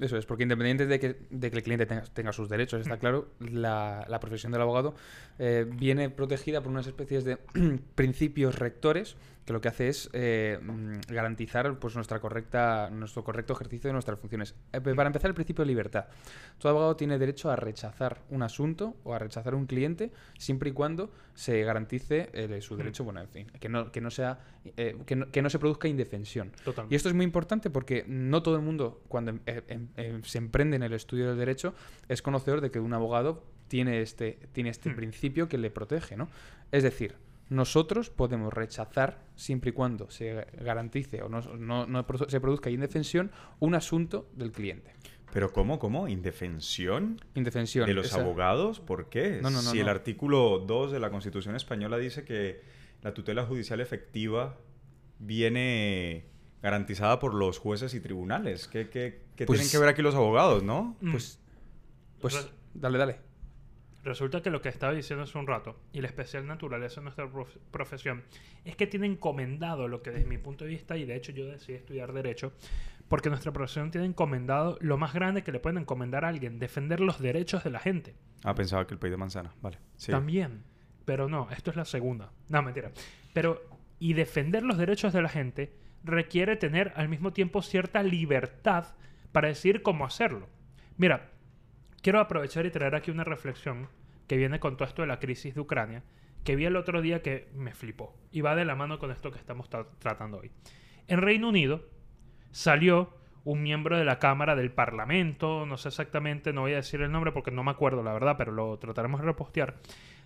Eso 0.00 0.16
es, 0.16 0.26
porque 0.26 0.42
independiente 0.42 0.86
de 0.86 0.98
que, 0.98 1.16
de 1.30 1.50
que 1.50 1.56
el 1.56 1.62
cliente 1.62 1.86
tenga, 1.86 2.02
tenga 2.02 2.32
sus 2.32 2.48
derechos, 2.48 2.80
está 2.80 2.98
claro, 2.98 3.28
la, 3.38 4.04
la 4.08 4.20
profesión 4.20 4.52
del 4.52 4.62
abogado 4.62 4.94
eh, 5.38 5.66
viene 5.68 6.10
protegida 6.10 6.60
por 6.60 6.72
unas 6.72 6.86
especies 6.86 7.24
de 7.24 7.36
principios 7.94 8.58
rectores 8.58 9.16
que 9.44 9.52
lo 9.52 9.60
que 9.60 9.68
hace 9.68 9.88
es 9.88 10.08
eh, 10.12 10.58
mm, 10.62 11.00
garantizar 11.08 11.78
pues, 11.78 11.94
nuestra 11.94 12.18
correcta, 12.20 12.88
nuestro 12.90 13.22
correcto 13.24 13.52
ejercicio 13.52 13.88
de 13.88 13.92
nuestras 13.92 14.18
funciones. 14.18 14.54
Eh, 14.72 14.80
para 14.80 15.06
empezar, 15.06 15.28
el 15.28 15.34
principio 15.34 15.64
de 15.64 15.68
libertad. 15.68 16.06
Todo 16.58 16.70
abogado 16.70 16.96
tiene 16.96 17.18
derecho 17.18 17.50
a 17.50 17.56
rechazar 17.56 18.22
un 18.30 18.42
asunto 18.42 18.96
o 19.04 19.12
a 19.14 19.18
rechazar 19.18 19.54
un 19.54 19.66
cliente 19.66 20.12
siempre 20.38 20.70
y 20.70 20.72
cuando 20.72 21.10
se 21.34 21.62
garantice 21.62 22.30
eh, 22.32 22.60
su 22.62 22.76
derecho, 22.76 23.04
bueno, 23.04 23.20
en 23.20 23.28
fin, 23.28 23.46
que 23.60 23.68
no, 23.68 23.92
que 23.92 24.00
no, 24.00 24.10
sea, 24.10 24.38
eh, 24.76 24.96
que 25.04 25.16
no, 25.16 25.30
que 25.30 25.42
no 25.42 25.50
se 25.50 25.58
produzca 25.58 25.88
indefensión. 25.88 26.52
Y 26.88 26.94
esto 26.94 27.08
es 27.08 27.14
muy 27.14 27.24
importante 27.24 27.68
porque 27.70 28.04
no 28.08 28.42
todo 28.42 28.56
el 28.56 28.62
mundo, 28.62 29.02
cuando 29.08 29.32
em- 29.32 29.40
em- 29.96 30.22
se 30.22 30.38
emprende 30.38 30.76
en 30.76 30.82
el 30.84 30.92
estudio 30.94 31.28
del 31.28 31.36
derecho, 31.38 31.74
es 32.08 32.22
conocedor 32.22 32.60
de 32.60 32.70
que 32.70 32.80
un 32.80 32.94
abogado 32.94 33.44
tiene 33.68 34.00
este, 34.00 34.38
tiene 34.52 34.70
este 34.70 34.90
Hmm. 34.90 34.96
principio 34.96 35.48
que 35.48 35.58
le 35.58 35.70
protege, 35.70 36.16
¿no? 36.16 36.28
Es 36.70 36.82
decir, 36.82 37.16
nosotros 37.54 38.10
podemos 38.10 38.52
rechazar, 38.52 39.24
siempre 39.36 39.70
y 39.70 39.72
cuando 39.72 40.10
se 40.10 40.46
garantice 40.60 41.22
o 41.22 41.28
no, 41.28 41.40
no- 41.56 41.86
no 41.86 42.06
produ- 42.06 42.28
se 42.28 42.40
produzca 42.40 42.70
indefensión, 42.70 43.30
un 43.60 43.74
asunto 43.74 44.28
del 44.34 44.52
cliente. 44.52 44.92
Pero 45.32 45.52
¿cómo? 45.52 45.78
¿Cómo? 45.78 46.06
¿Indefensión? 46.08 47.20
Indefensión. 47.34 47.86
¿De 47.86 47.94
los 47.94 48.06
esa- 48.06 48.20
abogados? 48.20 48.80
¿Por 48.80 49.08
qué? 49.08 49.40
No, 49.42 49.50
no, 49.50 49.62
no, 49.62 49.70
si 49.70 49.78
el 49.80 49.86
no. 49.86 49.90
artículo 49.90 50.58
2 50.60 50.92
de 50.92 51.00
la 51.00 51.10
Constitución 51.10 51.56
española 51.56 51.96
dice 51.98 52.24
que 52.24 52.62
la 53.02 53.12
tutela 53.14 53.44
judicial 53.44 53.80
efectiva 53.80 54.56
viene 55.18 56.24
garantizada 56.62 57.18
por 57.18 57.34
los 57.34 57.58
jueces 57.58 57.94
y 57.94 58.00
tribunales. 58.00 58.68
¿Qué, 58.68 58.88
qué- 58.88 59.22
qué 59.36 59.44
Pues- 59.46 59.58
tienen 59.60 59.70
que 59.72 59.78
ver 59.78 59.88
aquí 59.88 60.02
los 60.02 60.14
abogados, 60.14 60.62
no? 60.62 60.96
Mm. 61.00 61.10
Pues, 61.12 61.38
pues 62.20 62.34
Re- 62.42 62.50
dale, 62.74 62.98
dale. 62.98 63.16
Resulta 64.04 64.42
que 64.42 64.50
lo 64.50 64.60
que 64.60 64.68
estaba 64.68 64.92
diciendo 64.92 65.24
hace 65.24 65.38
un 65.38 65.46
rato, 65.46 65.76
y 65.92 66.00
la 66.02 66.06
especial 66.08 66.46
naturaleza 66.46 67.00
de 67.00 67.04
nuestra 67.04 67.26
prof- 67.30 67.56
profesión, 67.70 68.22
es 68.64 68.76
que 68.76 68.86
tiene 68.86 69.06
encomendado 69.06 69.88
lo 69.88 70.02
que 70.02 70.10
desde 70.10 70.26
mi 70.26 70.36
punto 70.38 70.64
de 70.64 70.70
vista, 70.70 70.96
y 70.98 71.06
de 71.06 71.16
hecho 71.16 71.32
yo 71.32 71.46
decidí 71.46 71.76
estudiar 71.78 72.12
Derecho, 72.12 72.52
porque 73.08 73.30
nuestra 73.30 73.52
profesión 73.52 73.90
tiene 73.90 74.06
encomendado 74.06 74.76
lo 74.80 74.98
más 74.98 75.14
grande 75.14 75.42
que 75.42 75.52
le 75.52 75.58
pueden 75.60 75.78
encomendar 75.78 76.24
a 76.24 76.28
alguien, 76.28 76.58
defender 76.58 77.00
los 77.00 77.18
derechos 77.18 77.64
de 77.64 77.70
la 77.70 77.78
gente. 77.78 78.14
Ah, 78.44 78.54
pensaba 78.54 78.86
que 78.86 78.92
el 78.94 79.00
país 79.00 79.10
de 79.10 79.16
manzana. 79.16 79.54
Vale. 79.62 79.78
Sí. 79.96 80.12
También. 80.12 80.64
Pero 81.06 81.28
no, 81.28 81.48
esto 81.50 81.70
es 81.70 81.76
la 81.76 81.84
segunda. 81.86 82.30
No, 82.48 82.62
mentira. 82.62 82.92
Pero, 83.32 83.62
y 83.98 84.12
defender 84.14 84.62
los 84.64 84.76
derechos 84.78 85.12
de 85.12 85.22
la 85.22 85.28
gente 85.28 85.72
requiere 86.02 86.56
tener 86.56 86.92
al 86.96 87.08
mismo 87.08 87.32
tiempo 87.32 87.62
cierta 87.62 88.02
libertad 88.02 88.86
para 89.32 89.48
decidir 89.48 89.82
cómo 89.82 90.04
hacerlo. 90.04 90.48
Mira, 90.98 91.30
quiero 92.04 92.20
aprovechar 92.20 92.64
y 92.66 92.70
traer 92.70 92.94
aquí 92.94 93.10
una 93.10 93.24
reflexión 93.24 93.88
que 94.28 94.36
viene 94.36 94.60
con 94.60 94.76
todo 94.76 94.86
esto 94.86 95.02
de 95.02 95.08
la 95.08 95.18
crisis 95.18 95.54
de 95.56 95.60
Ucrania, 95.62 96.04
que 96.44 96.54
vi 96.54 96.66
el 96.66 96.76
otro 96.76 97.00
día 97.02 97.22
que 97.22 97.48
me 97.54 97.74
flipó. 97.74 98.14
Y 98.30 98.42
va 98.42 98.54
de 98.54 98.64
la 98.64 98.76
mano 98.76 98.98
con 99.00 99.10
esto 99.10 99.32
que 99.32 99.38
estamos 99.38 99.68
tra- 99.70 99.86
tratando 99.98 100.38
hoy. 100.38 100.50
En 101.08 101.20
Reino 101.22 101.48
Unido 101.48 101.82
salió 102.50 103.10
un 103.44 103.62
miembro 103.62 103.98
de 103.98 104.04
la 104.04 104.18
Cámara 104.18 104.54
del 104.54 104.70
Parlamento, 104.70 105.66
no 105.66 105.76
sé 105.76 105.88
exactamente, 105.88 106.52
no 106.52 106.62
voy 106.62 106.72
a 106.72 106.76
decir 106.76 107.00
el 107.02 107.10
nombre 107.10 107.32
porque 107.32 107.50
no 107.50 107.62
me 107.64 107.70
acuerdo 107.70 108.02
la 108.02 108.12
verdad, 108.12 108.36
pero 108.38 108.52
lo 108.52 108.78
trataremos 108.78 109.20
de 109.20 109.26
repostear, 109.26 109.76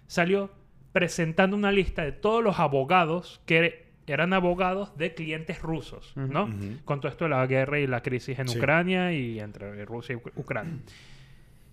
salió 0.06 0.50
presentando 0.92 1.56
una 1.56 1.72
lista 1.72 2.02
de 2.02 2.12
todos 2.12 2.42
los 2.42 2.58
abogados 2.60 3.40
que 3.46 3.88
eran 4.06 4.32
abogados 4.32 4.96
de 4.96 5.14
clientes 5.14 5.60
rusos. 5.62 6.16
¿no? 6.16 6.44
Ujú. 6.44 6.78
Con 6.84 7.00
todo 7.00 7.10
esto 7.10 7.25
de 7.25 7.30
la 7.30 7.46
guerra 7.46 7.78
y 7.80 7.86
la 7.86 8.02
crisis 8.02 8.38
en 8.38 8.48
Sí. 8.48 8.58
Ucrania 8.58 9.12
y 9.12 9.38
entre 9.40 9.84
Rusia 9.84 10.14
y 10.14 10.19
Uc- 10.19 10.32
Ucrania. 10.36 10.75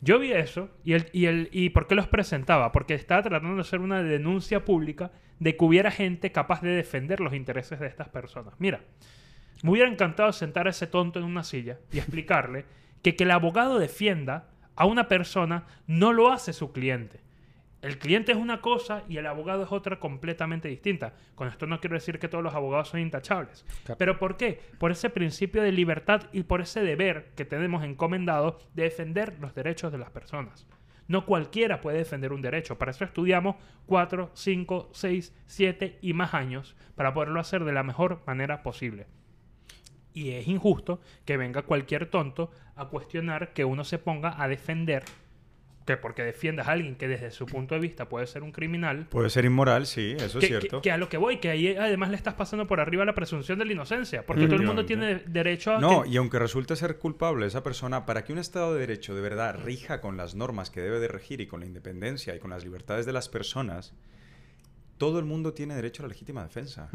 Yo 0.05 0.19
vi 0.19 0.31
eso 0.33 0.69
y, 0.83 0.95
y, 0.95 1.49
y 1.51 1.69
¿por 1.71 1.87
qué 1.87 1.95
los 1.95 2.07
presentaba? 2.07 2.71
Porque 2.71 2.93
estaba 2.93 3.23
tratando 3.23 3.55
de 3.55 3.61
hacer 3.61 3.81
una 3.81 4.03
denuncia 4.03 4.63
pública 4.63 5.11
de 5.39 5.57
que 5.57 5.65
hubiera 5.65 5.89
gente 5.89 6.31
capaz 6.31 6.61
de 6.61 6.69
defender 6.69 7.19
los 7.19 7.33
intereses 7.33 7.79
de 7.79 7.87
estas 7.87 8.09
personas. 8.09 8.53
Mira, 8.59 8.81
me 9.63 9.71
hubiera 9.71 9.89
encantado 9.89 10.31
sentar 10.31 10.67
a 10.67 10.69
ese 10.69 10.85
tonto 10.85 11.17
en 11.17 11.25
una 11.25 11.43
silla 11.43 11.79
y 11.91 11.97
explicarle 11.97 12.65
que 13.01 13.15
que 13.15 13.23
el 13.23 13.31
abogado 13.31 13.79
defienda 13.79 14.51
a 14.75 14.85
una 14.85 15.07
persona 15.07 15.65
no 15.87 16.13
lo 16.13 16.31
hace 16.31 16.53
su 16.53 16.71
cliente. 16.71 17.21
El 17.85 17.99
cliente 17.99 18.31
es 18.31 18.37
una 18.39 18.61
cosa 18.61 19.03
y 19.07 19.17
el 19.17 19.27
abogado 19.27 19.61
es 19.61 19.71
otra 19.71 19.99
completamente 19.99 20.67
distinta. 20.67 21.13
Con 21.35 21.47
esto 21.47 21.67
no 21.67 21.79
quiero 21.79 21.93
decir 21.93 22.17
que 22.17 22.27
todos 22.27 22.43
los 22.43 22.55
abogados 22.55 22.89
son 22.89 22.99
intachables. 22.99 23.63
Claro. 23.83 23.99
¿Pero 23.99 24.17
por 24.17 24.37
qué? 24.37 24.59
Por 24.79 24.89
ese 24.89 25.11
principio 25.11 25.61
de 25.61 25.71
libertad 25.71 26.23
y 26.33 26.41
por 26.41 26.61
ese 26.61 26.81
deber 26.81 27.29
que 27.35 27.45
tenemos 27.45 27.83
encomendado 27.83 28.57
de 28.73 28.85
defender 28.85 29.37
los 29.39 29.53
derechos 29.53 29.91
de 29.91 29.99
las 29.99 30.09
personas. 30.09 30.65
No 31.07 31.27
cualquiera 31.27 31.79
puede 31.79 31.99
defender 31.99 32.33
un 32.33 32.41
derecho. 32.41 32.79
Para 32.79 32.89
eso 32.89 33.03
estudiamos 33.03 33.57
4, 33.85 34.31
5, 34.33 34.89
6, 34.91 35.35
7 35.45 35.99
y 36.01 36.13
más 36.13 36.33
años 36.33 36.75
para 36.95 37.13
poderlo 37.13 37.39
hacer 37.39 37.65
de 37.65 37.73
la 37.73 37.83
mejor 37.83 38.23
manera 38.25 38.63
posible. 38.63 39.05
Y 40.11 40.31
es 40.31 40.47
injusto 40.47 41.01
que 41.23 41.37
venga 41.37 41.61
cualquier 41.61 42.09
tonto 42.09 42.49
a 42.75 42.87
cuestionar 42.87 43.53
que 43.53 43.63
uno 43.63 43.83
se 43.83 43.99
ponga 43.99 44.41
a 44.41 44.47
defender, 44.47 45.03
que 45.85 45.97
porque 45.97 46.23
defiendas 46.23 46.67
a 46.67 46.71
alguien 46.71 46.95
que 46.95 47.07
desde 47.07 47.29
su 47.31 47.45
punto 47.45 47.75
de 47.75 47.81
vista 47.81 48.09
puede 48.09 48.25
ser 48.25 48.41
un 48.43 48.51
criminal, 48.51 49.05
Puede 49.09 49.29
ser 49.29 49.45
inmoral, 49.45 49.85
sí, 49.85 50.15
eso 50.17 50.39
que, 50.39 50.45
es 50.45 50.49
cierto. 50.49 50.81
que- 50.81 50.89
que 50.89 50.91
a 50.91 50.97
lo 50.97 51.09
que 51.09 51.17
voy, 51.17 51.37
que 51.37 51.49
ahí 51.51 51.75
además 51.75 52.09
le 52.09 52.15
estás 52.15 52.33
pasando 52.33 52.65
por 52.65 52.79
arriba 52.79 53.05
la 53.05 53.13
presunción 53.13 53.59
de 53.59 53.65
la 53.65 53.73
inocencia, 53.73 54.25
porque 54.25 54.45
todo 54.47 54.55
el 54.55 54.63
mundo 54.65 54.85
tiene 54.85 55.15
derecho 55.27 55.75
a... 55.75 55.79
No, 55.79 56.01
que- 56.03 56.09
y 56.09 56.17
aunque 56.17 56.39
resulte 56.39 56.75
ser 56.75 56.97
culpable 56.97 57.45
esa 57.45 57.61
persona, 57.61 58.05
para 58.07 58.23
que 58.23 58.33
un 58.33 58.39
Estado 58.39 58.73
de 58.73 58.79
Derecho 58.79 59.13
de 59.13 59.21
verdad 59.21 59.59
rija 59.63 60.01
con 60.01 60.17
las 60.17 60.33
normas 60.35 60.71
que 60.71 60.81
debe 60.81 60.99
de 60.99 61.07
regir 61.07 61.39
y 61.41 61.47
con 61.47 61.59
la 61.59 61.67
independencia 61.67 62.35
y 62.35 62.39
con 62.39 62.49
las 62.49 62.63
libertades 62.63 63.05
de 63.05 63.13
las 63.13 63.29
personas, 63.29 63.93
todo 64.97 65.19
el 65.19 65.25
mundo 65.25 65.53
tiene 65.53 65.75
derecho 65.75 66.01
a 66.01 66.05
la 66.05 66.09
legítima 66.09 66.43
defensa. 66.43 66.89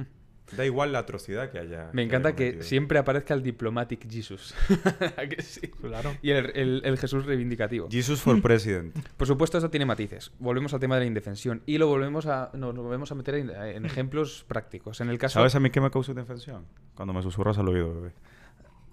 Da 0.56 0.64
igual 0.66 0.92
la 0.92 1.00
atrocidad 1.00 1.50
que 1.50 1.58
haya. 1.58 1.90
Me 1.92 2.02
encanta 2.02 2.34
que 2.34 2.62
siempre 2.62 2.98
aparezca 2.98 3.34
el 3.34 3.42
Diplomatic 3.42 4.10
Jesus. 4.10 4.54
¿A 5.16 5.26
que 5.26 5.42
sí? 5.42 5.68
Claro. 5.68 6.16
Y 6.22 6.30
el, 6.30 6.50
el- 6.56 6.82
el 6.84 6.98
Jesús 6.98 7.24
reivindicativo. 7.26 7.88
Jesus 7.90 8.20
for 8.20 8.40
President. 8.42 8.96
Por 9.16 9.26
supuesto, 9.26 9.58
esto 9.58 9.70
tiene 9.70 9.86
matices. 9.86 10.32
Volvemos 10.38 10.74
al 10.74 10.80
tema 10.80 10.96
de 10.96 11.02
la 11.02 11.06
indefensión 11.06 11.62
y 11.66 11.78
lo 11.78 11.86
volvemos 11.86 12.26
a, 12.26 12.50
nos 12.54 12.74
volvemos 12.74 13.10
a 13.12 13.14
meter 13.14 13.36
en, 13.36 13.50
en 13.50 13.86
ejemplos 13.86 14.44
prácticos. 14.48 15.00
En 15.00 15.08
el 15.08 15.18
caso. 15.18 15.34
¿Sabes 15.38 15.54
a 15.54 15.60
mí 15.60 15.70
qué 15.70 15.80
me 15.80 15.90
causa 15.90 16.10
indefensión? 16.12 16.66
Cuando 16.94 17.12
me 17.12 17.22
susurras 17.22 17.56
al 17.58 17.68
oído, 17.68 17.94
bebé. 17.94 18.12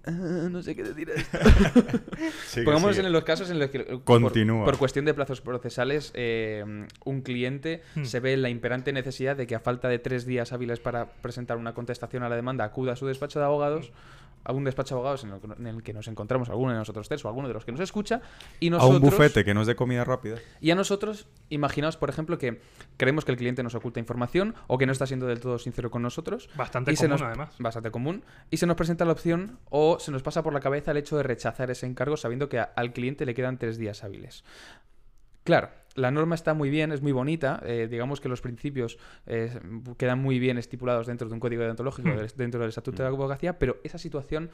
Ah, 0.06 0.12
no 0.50 0.62
sé 0.64 0.76
qué 0.76 0.84
decir. 0.84 1.12
Sigue, 2.48 2.64
Pongamos 2.66 2.96
sigue. 2.96 3.08
en 3.08 3.14
los 3.14 3.24
casos 3.24 3.50
en 3.50 3.60
los 3.60 3.70
que, 3.70 3.80
por- 3.80 4.22
Continúa. 4.22 4.66
Por, 4.66 4.78
cuestión 4.78 5.06
de 5.06 5.14
plazos 5.14 5.42
procesales, 5.42 6.12
eh, 6.14 6.64
un 7.06 7.22
cliente 7.22 7.82
Hmm. 7.96 8.06
se 8.06 8.20
ve 8.20 8.34
en 8.34 8.42
la 8.42 8.50
imperante 8.50 8.94
necesidad 8.94 9.36
de 9.36 9.48
que 9.48 9.56
a 9.56 9.60
falta 9.60 9.88
de 9.90 10.00
tres 10.00 10.26
días 10.26 10.54
hábiles 10.54 10.80
para 10.80 11.08
presentar 11.22 11.58
una 11.58 11.74
contestación 11.74 12.24
a 12.24 12.30
la 12.30 12.36
demanda 12.36 12.64
acuda 12.64 12.94
a 12.94 12.96
su 12.96 13.06
despacho 13.08 13.40
de 13.40 13.46
abogados 13.46 13.92
a 14.44 14.54
un 14.54 14.64
despacho 14.64 14.96
de 14.96 15.00
abogados 15.00 15.24
en 15.24 15.32
el, 15.32 15.40
que- 15.42 15.48
en 15.60 15.68
el 15.68 15.84
que 15.84 15.94
nos 15.94 16.08
encontramos 16.08 16.50
alguno 16.50 16.72
de 16.72 16.78
nosotros 16.78 17.08
tres 17.08 17.24
o 17.26 17.28
alguno 17.28 17.48
de 17.48 17.54
los 17.54 17.66
que 17.66 17.72
nos 17.72 17.82
escucha 17.82 18.22
y 18.60 18.68
A 18.68 18.72
nosotros 18.72 18.96
un 19.02 19.10
bufete 19.10 19.44
que 19.44 19.54
no 19.54 19.62
es 19.62 19.68
de 19.68 19.76
comida 19.76 20.04
rápida. 20.04 20.38
y 20.62 20.72
a 20.72 20.76
nosotros, 20.76 21.28
imaginaos, 21.50 21.98
por 21.98 22.10
ejemplo, 22.10 22.38
que 22.38 22.62
creemos 22.98 23.26
que 23.26 23.32
el 23.32 23.38
cliente 23.38 23.62
nos 23.64 23.76
oculta 23.76 24.00
información 24.00 24.56
o 24.68 24.78
que 24.78 24.86
no 24.86 24.92
está 24.92 25.06
siendo 25.06 25.28
del 25.28 25.40
todo 25.40 25.60
sincero 25.60 25.92
con 25.92 26.02
nosotros. 26.02 26.50
Bastante 26.56 26.92
y 26.92 26.96
se 26.96 27.04
común, 27.08 27.12
nos- 27.20 27.22
además. 27.28 27.56
Bastante 27.60 27.92
común. 27.92 28.24
Y 28.50 28.58
se 28.58 28.66
nos 28.68 28.76
presenta 28.78 29.04
la 29.06 29.12
opción 29.12 29.60
o 29.70 30.00
se 30.00 30.12
nos 30.12 30.24
pasa 30.24 30.44
por 30.44 30.54
la 30.54 30.60
cabeza 30.60 30.92
el 30.92 30.98
hecho 30.98 31.18
de 31.18 31.24
rechazar 31.24 31.70
ese 31.72 31.86
encargo 31.86 32.16
sabiendo 32.18 32.48
que 32.50 32.60
a- 32.60 32.72
al 32.76 32.94
cliente 32.94 33.26
le 33.26 33.34
quedan 33.34 33.58
tres 33.58 33.78
días 33.78 34.04
hábiles. 34.04 34.44
Claro, 35.44 35.70
la 35.98 36.12
norma 36.12 36.36
está 36.36 36.54
muy 36.54 36.70
bien, 36.70 36.92
es 36.92 37.02
muy 37.02 37.12
bonita. 37.12 37.60
eh, 37.66 37.88
digamos 37.90 38.22
que 38.22 38.30
los 38.30 38.40
principios 38.40 38.98
eh, 39.26 39.60
quedan 39.98 40.20
muy 40.20 40.38
bien 40.40 40.58
estipulados 40.58 41.08
dentro 41.08 41.28
de 41.28 41.34
un 41.34 41.40
código 41.40 41.64
deontológico, 41.64 42.08
Hmm. 42.10 42.28
dentro 42.38 42.60
del 42.62 42.70
estatuto 42.70 42.98
de 42.98 43.10
la 43.10 43.16
abogacía, 43.16 43.58
pero 43.58 43.78
esa 43.84 43.98
situación 43.98 44.50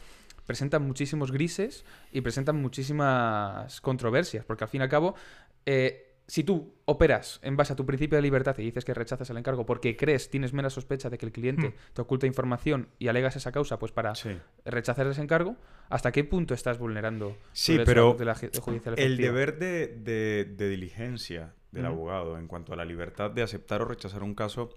presenta 0.45 0.79
muchísimos 0.79 1.31
grises 1.31 1.85
y 2.11 2.21
presenta 2.21 2.53
muchísimas 2.53 3.81
controversias, 3.81 4.45
porque 4.45 4.63
al 4.63 4.69
fin 4.69 4.81
y 4.81 4.83
al 4.83 4.89
cabo, 4.89 5.15
eh, 5.65 6.12
si 6.27 6.43
tú 6.43 6.73
operas 6.85 7.39
en 7.43 7.57
base 7.57 7.73
a 7.73 7.75
tu 7.75 7.85
principio 7.85 8.15
de 8.17 8.21
libertad 8.21 8.57
y 8.57 8.63
dices 8.63 8.85
que 8.85 8.93
rechazas 8.93 9.29
el 9.29 9.37
encargo 9.37 9.65
porque 9.65 9.97
crees, 9.97 10.29
tienes 10.29 10.53
menos 10.53 10.73
sospecha 10.73 11.09
de 11.09 11.17
que 11.17 11.25
el 11.25 11.31
cliente 11.31 11.69
Hmm. 11.69 11.73
te 11.93 12.01
oculta 12.01 12.25
información 12.27 12.87
y 12.99 13.07
alegas 13.09 13.35
esa 13.35 13.51
causa 13.51 13.77
pues 13.77 13.91
para 13.91 14.15
Sí. 14.15 14.29
rechazar 14.65 15.05
ese 15.07 15.21
encargo, 15.21 15.57
¿hasta 15.89 16.11
qué 16.11 16.23
punto 16.23 16.53
estás 16.53 16.79
vulnerando 16.79 17.35
Sí, 17.51 17.77
pero 17.85 18.15
la 18.19 18.35
judicial 18.35 18.95
El 18.97 19.17
deber 19.17 19.59
de, 19.59 19.87
de- 19.87 20.45
de 20.45 20.69
diligencia 20.69 21.53
del 21.71 21.85
Ujú. 21.85 21.93
abogado 21.93 22.37
en 22.37 22.47
cuanto 22.47 22.71
a 22.73 22.75
la 22.75 22.85
libertad 22.85 23.29
de 23.31 23.41
aceptar 23.41 23.81
o 23.81 23.85
rechazar 23.85 24.23
un 24.23 24.33
caso 24.35 24.69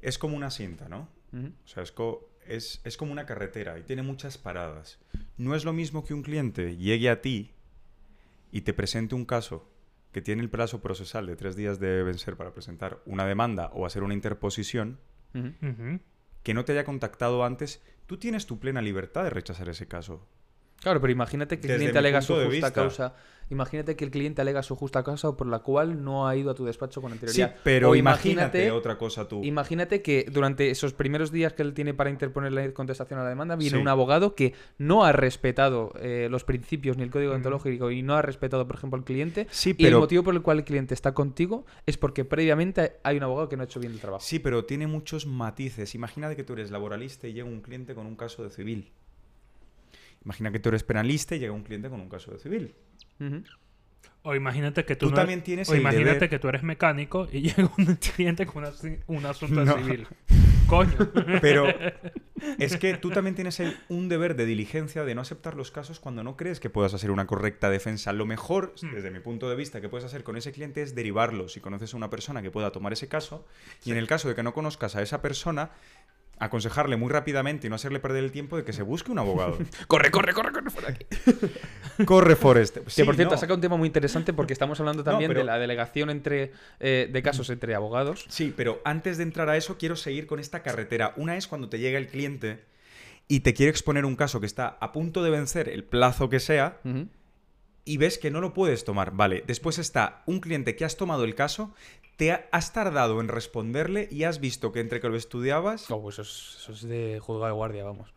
es 0.00 0.16
como 0.18 0.36
una 0.36 0.50
cinta, 0.50 0.88
¿no? 0.88 1.08
Ujú. 1.32 1.52
O 1.64 1.68
sea, 1.68 1.82
es, 1.82 1.92
co- 1.92 2.30
es, 2.46 2.80
es 2.84 2.96
como 2.96 3.12
una 3.12 3.26
carretera 3.26 3.78
y 3.78 3.82
tiene 3.82 4.02
muchas 4.02 4.38
paradas. 4.38 4.98
No 5.36 5.54
es 5.54 5.64
lo 5.64 5.72
mismo 5.74 6.04
que 6.04 6.14
un 6.14 6.22
cliente 6.22 6.76
llegue 6.76 7.10
a 7.10 7.20
ti 7.20 7.50
y 8.50 8.62
te 8.62 8.72
presente 8.72 9.14
un 9.14 9.24
caso 9.26 9.68
que 10.12 10.22
tiene 10.22 10.42
el 10.42 10.50
plazo 10.50 10.80
procesal 10.80 11.26
de 11.26 11.36
tres 11.36 11.56
días 11.56 11.78
de 11.78 12.02
vencer 12.02 12.36
para 12.36 12.52
presentar 12.52 13.00
una 13.06 13.24
demanda 13.26 13.70
o 13.72 13.86
hacer 13.86 14.02
una 14.02 14.14
interposición, 14.14 14.98
que 16.42 16.54
no 16.54 16.64
te 16.64 16.72
haya 16.72 16.84
contactado 16.84 17.44
antes, 17.44 17.82
tú 18.06 18.18
tienes 18.18 18.46
tu 18.46 18.58
plena 18.58 18.82
libertad 18.82 19.24
de 19.24 19.30
rechazar 19.30 19.68
ese 19.68 19.86
caso. 19.86 20.26
Claro, 20.80 21.00
pero 21.00 21.12
imagínate 21.12 21.58
que 21.60 21.68
el 21.68 21.76
cliente 21.76 21.98
alega 21.98 22.22
su 22.22 22.34
justa 22.34 22.48
vista. 22.48 22.72
causa. 22.72 23.14
Imagínate 23.50 23.96
que 23.96 24.04
el 24.04 24.12
cliente 24.12 24.40
alega 24.40 24.62
su 24.62 24.76
justa 24.76 25.02
causa 25.02 25.36
por 25.36 25.48
la 25.48 25.58
cual 25.58 26.04
no 26.04 26.28
ha 26.28 26.36
ido 26.36 26.52
a 26.52 26.54
tu 26.54 26.64
despacho 26.64 27.02
con 27.02 27.10
Sí, 27.10 27.14
anterioridad. 27.14 27.56
pero 27.64 27.90
O 27.90 27.94
imagínate, 27.96 28.70
otra 28.70 28.96
cosa 28.96 29.26
tú. 29.26 29.42
Imagínate 29.42 30.02
que 30.02 30.24
durante 30.30 30.70
esos 30.70 30.92
primeros 30.92 31.32
días 31.32 31.52
que 31.52 31.62
él 31.62 31.74
tiene 31.74 31.92
para 31.92 32.10
interponer 32.10 32.52
la 32.52 32.72
contestación 32.72 33.18
a 33.18 33.24
la 33.24 33.28
demanda, 33.28 33.56
viene 33.56 33.76
Sí. 33.76 33.82
un 33.82 33.88
abogado 33.88 34.36
que 34.36 34.54
no 34.78 35.04
ha 35.04 35.10
respetado 35.10 35.92
eh, 36.00 36.28
los 36.30 36.44
principios 36.44 36.96
ni 36.96 37.02
el 37.02 37.10
código 37.10 37.32
Ujú. 37.32 37.38
ontológico 37.38 37.90
y 37.90 38.02
no 38.02 38.14
ha 38.14 38.22
respetado, 38.22 38.68
por 38.68 38.76
ejemplo, 38.76 38.96
al 38.96 39.04
cliente. 39.04 39.48
Sí, 39.50 39.70
Y 39.70 39.84
el 39.84 39.88
pero, 39.90 39.98
motivo 39.98 40.22
por 40.22 40.34
el 40.34 40.42
cual 40.42 40.58
el 40.58 40.64
cliente 40.64 40.94
está 40.94 41.12
contigo 41.12 41.66
es 41.86 41.96
porque 41.98 42.24
previamente 42.24 42.98
hay 43.02 43.16
un 43.16 43.24
abogado 43.24 43.48
que 43.48 43.56
no 43.56 43.62
ha 43.62 43.66
hecho 43.66 43.80
bien 43.80 43.92
el 43.92 43.98
trabajo. 44.00 44.24
sí, 44.24 44.38
pero 44.38 44.64
tiene 44.64 44.86
muchos 44.86 45.26
matices. 45.26 45.96
Imagínate 45.96 46.36
que 46.36 46.44
tú 46.44 46.52
eres 46.52 46.70
laboralista 46.70 47.26
y 47.26 47.32
llega 47.32 47.48
un 47.48 47.62
cliente 47.62 47.96
con 47.96 48.06
un 48.06 48.14
caso 48.14 48.44
de 48.44 48.50
civil. 48.50 48.92
Imagina 50.24 50.50
que 50.52 50.58
tú 50.58 50.68
eres 50.68 50.82
penalista 50.82 51.34
y 51.34 51.38
llega 51.38 51.52
un 51.52 51.62
cliente 51.64 51.88
con 51.88 52.00
un 52.00 52.08
caso 52.08 52.30
de 52.30 52.38
civil. 52.38 52.74
O 54.22 54.34
imagínate 54.34 54.84
que 54.84 54.96
tú, 54.96 55.06
Tú 55.06 55.10
no- 55.12 55.16
también 55.16 55.42
tienes 55.42 55.68
o 55.70 55.74
el 55.74 55.80
imagínate 55.80 56.26
deber- 56.26 56.28
que 56.28 56.38
tú 56.38 56.48
eres 56.48 56.62
mecánico 56.62 57.26
y 57.32 57.40
llega 57.56 57.70
un 57.78 57.96
cliente 57.96 58.44
con 58.46 58.64
una 58.64 58.72
un 59.06 59.26
asunto 59.26 59.64
No. 59.64 59.76
civil. 59.78 60.06
Coño. 60.66 60.92
Pero 61.40 61.64
es 62.58 62.76
que 62.76 62.94
tú 62.98 63.10
también 63.10 63.34
tienes 63.34 63.58
el- 63.60 63.76
un 63.88 64.08
deber 64.10 64.36
de 64.36 64.44
diligencia 64.46 65.04
de 65.04 65.14
no 65.14 65.22
aceptar 65.22 65.54
los 65.56 65.70
casos 65.70 65.98
cuando 66.00 66.22
no 66.22 66.36
crees 66.36 66.60
que 66.60 66.68
puedas 66.70 66.92
hacer 66.94 67.10
una 67.10 67.26
correcta 67.26 67.70
defensa. 67.70 68.12
Lo 68.12 68.26
mejor, 68.26 68.74
Hmm. 68.82 68.92
desde 68.94 69.10
mi 69.10 69.20
punto 69.20 69.48
de 69.48 69.56
vista, 69.56 69.80
que 69.80 69.88
puedes 69.88 70.04
hacer 70.04 70.22
con 70.22 70.36
ese 70.36 70.52
cliente 70.52 70.82
es 70.82 70.94
derivarlo. 70.94 71.48
Si 71.48 71.60
conoces 71.60 71.94
a 71.94 71.96
una 71.96 72.10
persona 72.10 72.42
que 72.42 72.50
pueda 72.50 72.70
tomar 72.72 72.92
ese 72.92 73.08
caso, 73.08 73.46
y 73.84 73.90
en 73.90 73.96
el 73.96 74.06
caso 74.06 74.28
de 74.28 74.34
que 74.34 74.42
no 74.42 74.52
conozcas 74.52 74.96
a 74.96 75.02
esa 75.02 75.22
persona, 75.22 75.70
aconsejarle 76.40 76.96
muy 76.96 77.10
rápidamente 77.10 77.66
y 77.66 77.70
no 77.70 77.76
hacerle 77.76 78.00
perder 78.00 78.24
el 78.24 78.32
tiempo 78.32 78.56
de 78.56 78.64
que 78.64 78.72
se 78.72 78.82
busque 78.82 79.12
un 79.12 79.18
abogado. 79.18 79.56
Corre, 79.86 80.10
corre, 80.10 80.32
corre, 80.32 80.52
corre 80.52 80.70
fuera 80.70 80.88
aquí. 80.88 81.06
Corre, 82.06 82.34
Forrest. 82.34 82.78
que 82.78 82.90
Sí, 82.90 83.04
por 83.04 83.14
cierto, 83.14 83.32
no. 83.32 83.36
ha 83.36 83.38
sacado 83.40 83.56
un 83.56 83.60
tema 83.60 83.76
muy 83.76 83.86
interesante 83.86 84.32
porque 84.32 84.52
estamos 84.54 84.80
hablando 84.80 85.04
también 85.04 85.28
pero- 85.28 85.40
de 85.40 85.44
la 85.46 85.58
delegación 85.58 86.08
entre 86.10 86.52
eh, 86.80 87.08
de 87.12 87.22
casos 87.22 87.50
entre 87.50 87.74
abogados. 87.74 88.24
Sí, 88.28 88.52
pero 88.56 88.80
antes 88.84 89.18
de 89.18 89.22
entrar 89.24 89.48
a 89.50 89.56
eso, 89.56 89.76
quiero 89.78 89.96
seguir 89.96 90.26
con 90.26 90.40
esta 90.40 90.62
carretera. 90.62 91.12
Una 91.16 91.36
es 91.36 91.46
cuando 91.46 91.68
te 91.68 91.78
llega 91.78 91.98
el 91.98 92.08
cliente 92.08 92.64
y 93.28 93.40
te 93.40 93.52
quiere 93.54 93.70
exponer 93.70 94.04
un 94.06 94.16
caso 94.16 94.40
que 94.40 94.46
está 94.46 94.78
a 94.80 94.92
punto 94.92 95.22
de 95.22 95.30
vencer 95.30 95.68
el 95.68 95.84
plazo 95.84 96.28
que 96.30 96.40
sea. 96.40 96.78
Y 97.90 97.96
ves 97.96 98.18
que 98.18 98.30
no 98.30 98.40
lo 98.40 98.52
puedes 98.54 98.84
tomar. 98.84 99.12
Vale, 99.12 99.42
después 99.46 99.78
está 99.78 100.22
un 100.26 100.40
cliente 100.40 100.76
que 100.76 100.84
has 100.84 100.96
tomado 100.96 101.24
el 101.24 101.34
caso, 101.34 101.74
te 102.16 102.32
ha- 102.32 102.48
has 102.52 102.72
tardado 102.72 103.20
en 103.20 103.28
responderle 103.28 104.06
y 104.10 104.24
has 104.24 104.40
visto 104.40 104.72
que 104.72 104.80
entre 104.80 105.00
que 105.00 105.08
lo 105.08 105.16
estudiabas, 105.16 105.90
Oh, 105.90 106.00
pues 106.02 106.18
eso 106.18 106.22
es, 106.22 106.56
eso 106.60 106.72
es 106.72 106.82
de 106.82 107.18
juzgado 107.20 107.46
de 107.46 107.52
guardia, 107.52 107.84
vamos. 107.84 108.12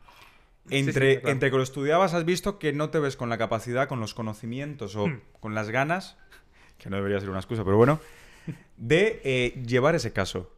entre, 0.70 1.16
sí, 1.16 1.20
claro. 1.22 1.34
entre 1.34 1.50
que 1.52 1.58
lo 1.58 1.64
estudiabas 1.64 2.14
has 2.14 2.26
visto 2.26 2.60
que 2.60 2.72
no 2.74 2.90
te 2.90 3.00
ves 3.00 3.16
con 3.18 3.30
la 3.30 3.38
capacidad, 3.38 3.88
con 3.88 4.00
los 4.00 4.14
conocimientos 4.14 4.96
o 4.96 5.08
Hmm. 5.08 5.22
con 5.40 5.56
las 5.56 5.70
ganas, 5.70 6.18
que 6.78 6.90
no 6.90 6.96
debería 6.98 7.20
ser 7.20 7.30
una 7.30 7.40
excusa, 7.40 7.64
pero 7.64 7.78
bueno, 7.78 8.00
de 8.78 9.22
eh, 9.24 9.64
llevar 9.66 9.96
ese 9.96 10.14
caso. 10.14 10.52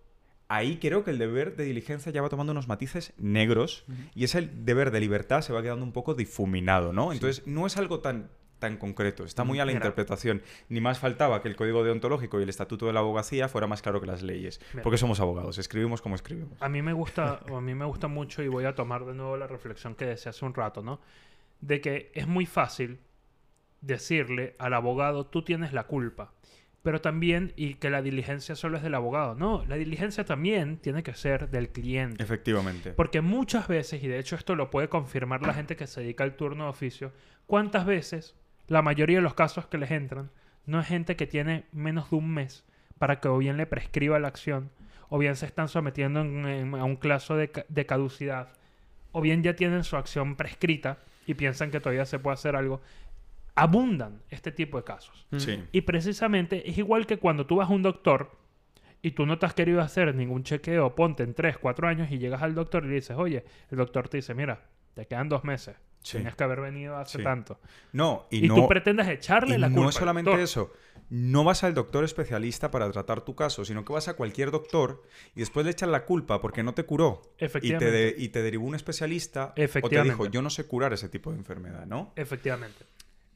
Ahí 0.47 0.77
creo 0.77 1.03
que 1.03 1.09
el 1.11 1.17
deber 1.17 1.55
de 1.55 1.63
diligencia 1.65 2.11
ya 2.11 2.21
va 2.21 2.29
tomando 2.29 2.51
unos 2.51 2.67
matices 2.67 3.13
negros 3.17 3.83
y 4.13 4.25
es 4.25 4.35
el 4.35 4.63
deber 4.63 4.91
de 4.91 4.99
libertad 4.99 5.41
se 5.41 5.53
va 5.53 5.63
quedando 5.63 5.83
un 5.83 5.91
poco 5.91 6.13
difuminado, 6.13 6.93
¿no? 6.93 7.11
Entonces 7.11 7.47
no 7.47 7.65
es 7.65 7.77
algo 7.77 7.99
tan, 8.01 8.29
tan 8.65 8.77
concreto, 8.77 9.25
está 9.25 9.43
muy 9.43 9.59
a 9.59 9.65
la 9.65 9.71
Mira. 9.71 9.77
interpretación. 9.77 10.41
Ni 10.69 10.81
más 10.81 10.97
faltaba 10.97 11.41
que 11.43 11.47
el 11.47 11.55
código 11.55 11.83
deontológico 11.83 12.39
y 12.39 12.43
el 12.43 12.49
estatuto 12.49 12.87
de 12.87 12.93
la 12.93 13.01
abogacía 13.01 13.47
fuera 13.47 13.67
más 13.67 13.83
claro 13.83 14.01
que 14.01 14.07
las 14.07 14.23
leyes, 14.23 14.59
Mira. 14.73 14.81
porque 14.81 14.97
somos 14.97 15.19
abogados, 15.19 15.59
escribimos 15.59 16.01
como 16.01 16.15
escribimos. 16.15 16.59
A 16.61 16.67
mí 16.67 16.81
me 16.81 16.93
gusta, 16.93 17.41
a 17.47 17.61
mí 17.61 17.75
me 17.75 17.85
gusta 17.85 18.07
mucho 18.07 18.41
y 18.41 18.47
voy 18.47 18.65
a 18.65 18.73
tomar 18.73 19.05
de 19.05 19.13
nuevo 19.13 19.37
la 19.37 19.45
reflexión 19.45 19.93
que 19.93 20.05
decía 20.05 20.31
hace 20.31 20.43
un 20.45 20.55
rato, 20.55 20.81
¿no? 20.81 20.99
De 21.61 21.79
que 21.79 22.11
es 22.15 22.27
muy 22.27 22.47
fácil 22.47 22.99
decirle 23.81 24.55
al 24.57 24.73
abogado, 24.73 25.27
tú 25.27 25.43
tienes 25.43 25.71
la 25.71 25.83
culpa. 25.83 26.33
Pero 26.81 27.01
también, 27.01 27.53
y 27.55 27.75
que 27.75 27.89
la 27.89 28.01
diligencia 28.01 28.55
solo 28.55 28.77
es 28.77 28.83
del 28.83 28.93
abogado. 28.93 29.33
No, 29.33 29.63
la 29.65 29.75
diligencia 29.75 30.23
también 30.23 30.77
tiene 30.77 31.01
que 31.01 31.15
ser 31.15 31.49
del 31.49 31.69
cliente. 31.69 32.21
Efectivamente. 32.23 32.93
Porque 32.93 33.21
muchas 33.21 33.67
veces, 33.67 34.03
y 34.03 34.07
de 34.07 34.19
hecho 34.19 34.35
esto 34.35 34.55
lo 34.55 34.69
puede 34.69 34.87
confirmar 34.87 35.41
la 35.41 35.53
gente 35.53 35.75
que 35.75 35.87
se 35.87 36.01
dedica 36.01 36.23
al 36.23 36.35
turno 36.35 36.65
de 36.65 36.69
oficio, 36.69 37.11
¿cuántas 37.47 37.85
veces 37.87 38.35
la 38.67 38.81
mayoría 38.81 39.17
de 39.17 39.21
los 39.23 39.33
casos 39.33 39.67
que 39.67 39.77
les 39.77 39.91
entran 39.91 40.31
no 40.65 40.79
es 40.79 40.87
gente 40.87 41.15
que 41.15 41.27
tiene 41.27 41.65
menos 41.71 42.09
de 42.09 42.15
un 42.17 42.33
mes 42.33 42.65
para 42.97 43.19
que 43.19 43.27
o 43.27 43.37
bien 43.37 43.57
le 43.57 43.65
prescriba 43.65 44.17
la 44.19 44.27
acción, 44.29 44.71
o 45.09 45.17
bien 45.19 45.35
se 45.35 45.45
están 45.45 45.67
sometiendo 45.67 46.21
en- 46.21 46.45
en- 46.47 46.75
a 46.75 46.83
un 46.83 46.97
plazo 46.97 47.35
de, 47.35 47.51
ca- 47.51 47.65
de 47.69 47.85
caducidad, 47.85 48.49
o 49.11 49.21
bien 49.21 49.43
ya 49.43 49.55
tienen 49.55 49.83
su 49.83 49.95
acción 49.97 50.35
prescrita 50.35 50.97
y 51.27 51.33
piensan 51.35 51.71
que 51.71 51.79
todavía 51.79 52.05
se 52.05 52.19
puede 52.19 52.33
hacer 52.35 52.55
algo? 52.55 52.81
Abundan 53.57 54.21
este 54.29 54.51
tipo 54.51 54.77
de 54.77 54.83
casos. 54.83 55.25
Sí. 55.37 55.63
Y 55.71 55.81
precisamente 55.81 56.69
es 56.69 56.77
igual 56.77 57.05
que 57.05 57.17
cuando 57.17 57.45
tú 57.45 57.57
vas 57.57 57.69
a 57.69 57.73
un 57.73 57.83
doctor 57.83 58.31
y 59.01 59.11
tú 59.11 59.25
no 59.25 59.37
te 59.39 59.45
has 59.45 59.53
querido 59.53 59.79
hacer 59.81 60.13
ningún 60.15 60.43
chequeo, 60.43 60.93
ponte 60.95 61.23
en 61.23 61.33
3, 61.33 61.57
4 61.57 61.87
años 61.87 62.11
y 62.11 62.17
llegas 62.17 62.41
al 62.41 62.53
doctor 62.55 62.83
y 62.83 62.89
le 62.89 62.95
dices, 62.95 63.15
oye, 63.15 63.45
el 63.71 63.77
doctor 63.77 64.09
te 64.09 64.17
dice, 64.17 64.33
mira, 64.33 64.63
te 64.93 65.05
quedan 65.05 65.29
dos 65.29 65.43
meses. 65.45 65.75
Sí. 66.05 66.17
Tenías 66.17 66.35
que 66.35 66.43
haber 66.43 66.61
venido 66.61 66.97
hace 66.97 67.17
Sí. 67.17 67.23
tanto. 67.23 67.59
No, 67.91 68.27
y, 68.29 68.45
Y, 68.45 68.47
no, 68.47 68.53
tú 68.55 68.67
pretendes 68.67 69.07
echarle 69.07 69.55
y 69.55 69.57
la 69.57 69.67
culpa. 69.67 69.81
no 69.81 69.89
es 69.89 69.95
solamente 69.95 70.29
doctor. 70.29 70.43
eso. 70.43 70.71
No 71.09 71.43
vas 71.43 71.63
al 71.63 71.73
doctor 71.73 72.03
especialista 72.03 72.69
para 72.71 72.91
tratar 72.91 73.21
tu 73.21 73.35
caso, 73.35 73.65
sino 73.65 73.83
que 73.83 73.91
vas 73.93 74.07
a 74.07 74.13
cualquier 74.15 74.51
doctor 74.51 75.03
y 75.35 75.39
después 75.39 75.65
le 75.65 75.71
echan 75.71 75.91
la 75.91 76.05
culpa 76.05 76.41
porque 76.41 76.61
no 76.63 76.73
te 76.75 76.83
curó. 76.83 77.21
Y 77.23 77.37
te, 77.39 77.45
Efectivamente. 77.45 77.91
de- 77.91 78.15
y 78.17 78.29
te 78.29 78.41
derivó 78.43 78.65
un 78.65 78.75
especialista 78.75 79.45
o 79.47 79.53
te 79.53 79.63
Efectivamente. 79.63 80.13
dijo, 80.13 80.25
yo 80.31 80.41
no 80.43 80.49
sé 80.51 80.65
curar 80.67 80.93
ese 80.93 81.09
tipo 81.09 81.31
de 81.31 81.37
enfermedad, 81.37 81.85
¿no? 81.87 82.13
Efectivamente. 82.15 82.85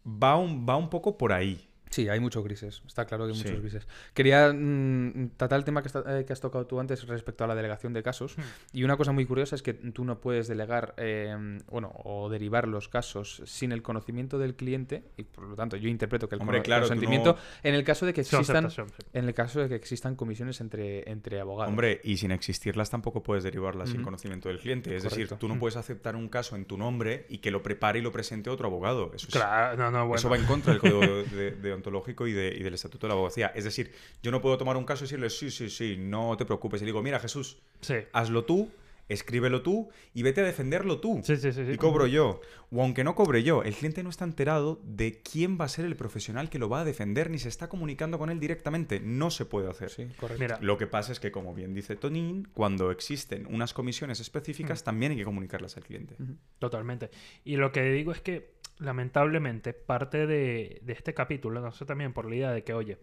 Va 0.06 0.36
un, 0.38 0.68
va 0.68 0.78
un 0.78 0.90
poco 0.90 1.18
por 1.18 1.34
ahí. 1.34 1.69
Sí, 1.90 2.08
hay 2.08 2.20
muchos 2.20 2.44
grises. 2.44 2.82
Está 2.86 3.06
claro 3.06 3.26
que 3.26 3.32
hay 3.34 3.38
Sí. 3.40 3.46
muchos 3.48 3.62
grises. 3.62 3.88
Quería 4.14 4.54
mm, 4.54 5.32
tratar 5.38 5.58
el 5.60 5.66
tema 5.66 5.82
que, 5.82 5.88
está- 5.88 6.20
eh, 6.20 6.24
que 6.26 6.34
has 6.34 6.40
tocado 6.40 6.68
tú 6.68 6.80
antes 6.80 7.08
respecto 7.08 7.44
a 7.44 7.48
la 7.48 7.56
delegación 7.56 7.94
de 7.94 8.04
casos. 8.04 8.38
Hmm. 8.38 8.42
Y 8.74 8.84
una 8.84 8.96
cosa 8.96 9.12
muy 9.12 9.26
curiosa 9.26 9.56
es 9.56 9.64
que 9.64 9.74
tú 9.74 10.06
no 10.06 10.20
puedes 10.22 10.48
delegar, 10.48 10.94
eh, 10.98 11.36
bueno, 11.68 11.92
o 12.04 12.30
derivar 12.30 12.68
los 12.68 12.90
casos 12.90 13.42
sin 13.46 13.72
el 13.72 13.82
conocimiento 13.82 14.38
del 14.38 14.56
cliente. 14.56 15.04
Y 15.18 15.24
por 15.24 15.46
lo 15.46 15.56
tanto, 15.56 15.78
yo 15.78 15.90
interpreto 15.90 16.30
que 16.30 16.36
el 16.36 16.42
Hombre, 16.42 16.62
claro, 16.62 16.82
consentimiento, 16.84 17.34
no- 17.34 17.40
en 17.64 17.74
el 17.76 17.84
caso 17.84 18.06
de 18.06 18.14
que 18.14 18.22
existan, 18.22 18.70
sí. 18.70 18.82
en 19.14 19.26
el 19.26 19.34
caso 19.34 19.60
de 19.60 19.70
que 19.70 19.76
existan 19.76 20.16
comisiones 20.16 20.62
entre, 20.62 21.10
entre 21.10 21.40
abogados. 21.40 21.70
Hombre, 21.72 22.02
y 22.04 22.18
sin 22.18 22.32
existirlas 22.32 22.90
tampoco 22.92 23.24
puedes 23.24 23.44
derivarlas 23.44 23.90
sin 23.90 24.04
conocimiento 24.04 24.48
del 24.50 24.60
cliente. 24.60 24.96
Es 24.96 25.04
decir, 25.04 25.28
tú 25.40 25.48
no 25.48 25.56
Mm. 25.56 25.60
puedes 25.60 25.76
aceptar 25.76 26.16
un 26.16 26.30
caso 26.30 26.56
en 26.56 26.66
tu 26.66 26.78
nombre 26.78 27.26
y 27.30 27.40
que 27.40 27.50
lo 27.50 27.64
prepare 27.64 27.98
y 28.00 28.02
lo 28.04 28.12
presente 28.12 28.52
otro 28.52 28.68
abogado. 28.68 29.12
Eso, 29.16 29.28
es- 29.28 29.34
Claro, 29.34 29.76
no, 29.78 29.90
no, 29.90 30.00
bueno. 30.06 30.16
eso 30.20 30.30
va 30.30 30.38
en 30.38 30.46
contra 30.46 30.74
del 30.74 30.82
código 30.82 31.00
de, 31.02 31.52
de- 31.52 31.79
deontológico 31.84 32.28
y, 32.28 32.34
de- 32.34 32.56
y 32.58 32.64
del 32.64 32.74
estatuto 32.74 33.08
de 33.08 33.10
la 33.10 33.14
abogacía. 33.16 33.48
Es 33.56 33.64
decir, 33.64 33.92
yo 34.22 34.32
no 34.32 34.42
puedo 34.42 34.58
tomar 34.58 34.78
un 34.78 34.86
caso 34.86 35.04
y 35.04 35.08
decirle, 35.08 35.30
sí, 35.30 35.50
sí, 35.52 35.70
sí, 35.70 35.96
no 35.98 36.36
te 36.38 36.46
preocupes. 36.46 36.82
Y 36.82 36.86
digo, 36.86 37.02
mira, 37.02 37.20
Jesús, 37.20 37.58
Sí. 37.82 37.96
hazlo 38.14 38.46
tú 38.46 38.70
escríbelo 39.12 39.64
tú 39.64 39.90
y 40.14 40.22
vete 40.22 40.42
a 40.42 40.44
defenderlo 40.44 41.00
tú. 41.00 41.20
Sí, 41.24 41.36
sí, 41.36 41.52
sí. 41.52 41.66
sí. 41.66 41.72
Y 41.72 41.78
cobro 41.78 42.06
yo. 42.06 42.42
O 42.70 42.84
aunque 42.84 43.04
no 43.04 43.16
cobre 43.16 43.42
yo, 43.42 43.64
el 43.64 43.74
cliente 43.74 44.04
no 44.04 44.12
está 44.12 44.24
enterado 44.24 44.80
de 44.84 45.24
quién 45.24 45.58
va 45.60 45.66
a 45.66 45.68
ser 45.68 45.86
el 45.86 45.96
profesional 45.96 46.52
que 46.52 46.60
lo 46.60 46.70
va 46.70 46.82
a 46.82 46.86
defender 46.86 47.32
ni 47.32 47.40
se 47.40 47.50
está 47.50 47.70
comunicando 47.70 48.20
con 48.20 48.30
él 48.30 48.40
directamente. 48.40 49.00
No 49.00 49.32
se 49.32 49.46
puede 49.46 49.68
hacer. 49.68 49.90
Sí, 49.90 50.06
correcto. 50.20 50.44
Mira, 50.44 50.60
Lo 50.62 50.78
que 50.78 50.86
pasa 50.86 51.12
es 51.12 51.20
que, 51.20 51.32
como 51.32 51.56
bien 51.56 51.74
dice 51.74 51.96
Tonín, 51.96 52.48
cuando 52.54 52.92
existen 52.92 53.48
unas 53.50 53.74
comisiones 53.74 54.20
Mm. 54.20 54.22
específicas, 54.22 54.84
también 54.84 55.14
hay 55.14 55.18
que 55.18 55.24
comunicarlas 55.26 55.76
al 55.76 55.86
cliente. 55.86 56.16
Totalmente. 56.60 57.10
Y 57.44 57.56
lo 57.56 57.72
que 57.72 57.82
digo 57.92 58.12
es 58.12 58.22
que, 58.22 58.52
lamentablemente, 58.80 59.74
parte 59.74 60.26
de, 60.26 60.82
este 60.88 61.14
capítulo, 61.14 61.62
no 61.62 61.72
sé 61.72 61.86
también 61.86 62.14
por 62.14 62.28
la 62.28 62.36
idea 62.36 62.52
de 62.52 62.64
que, 62.64 62.74
oye, 62.74 62.98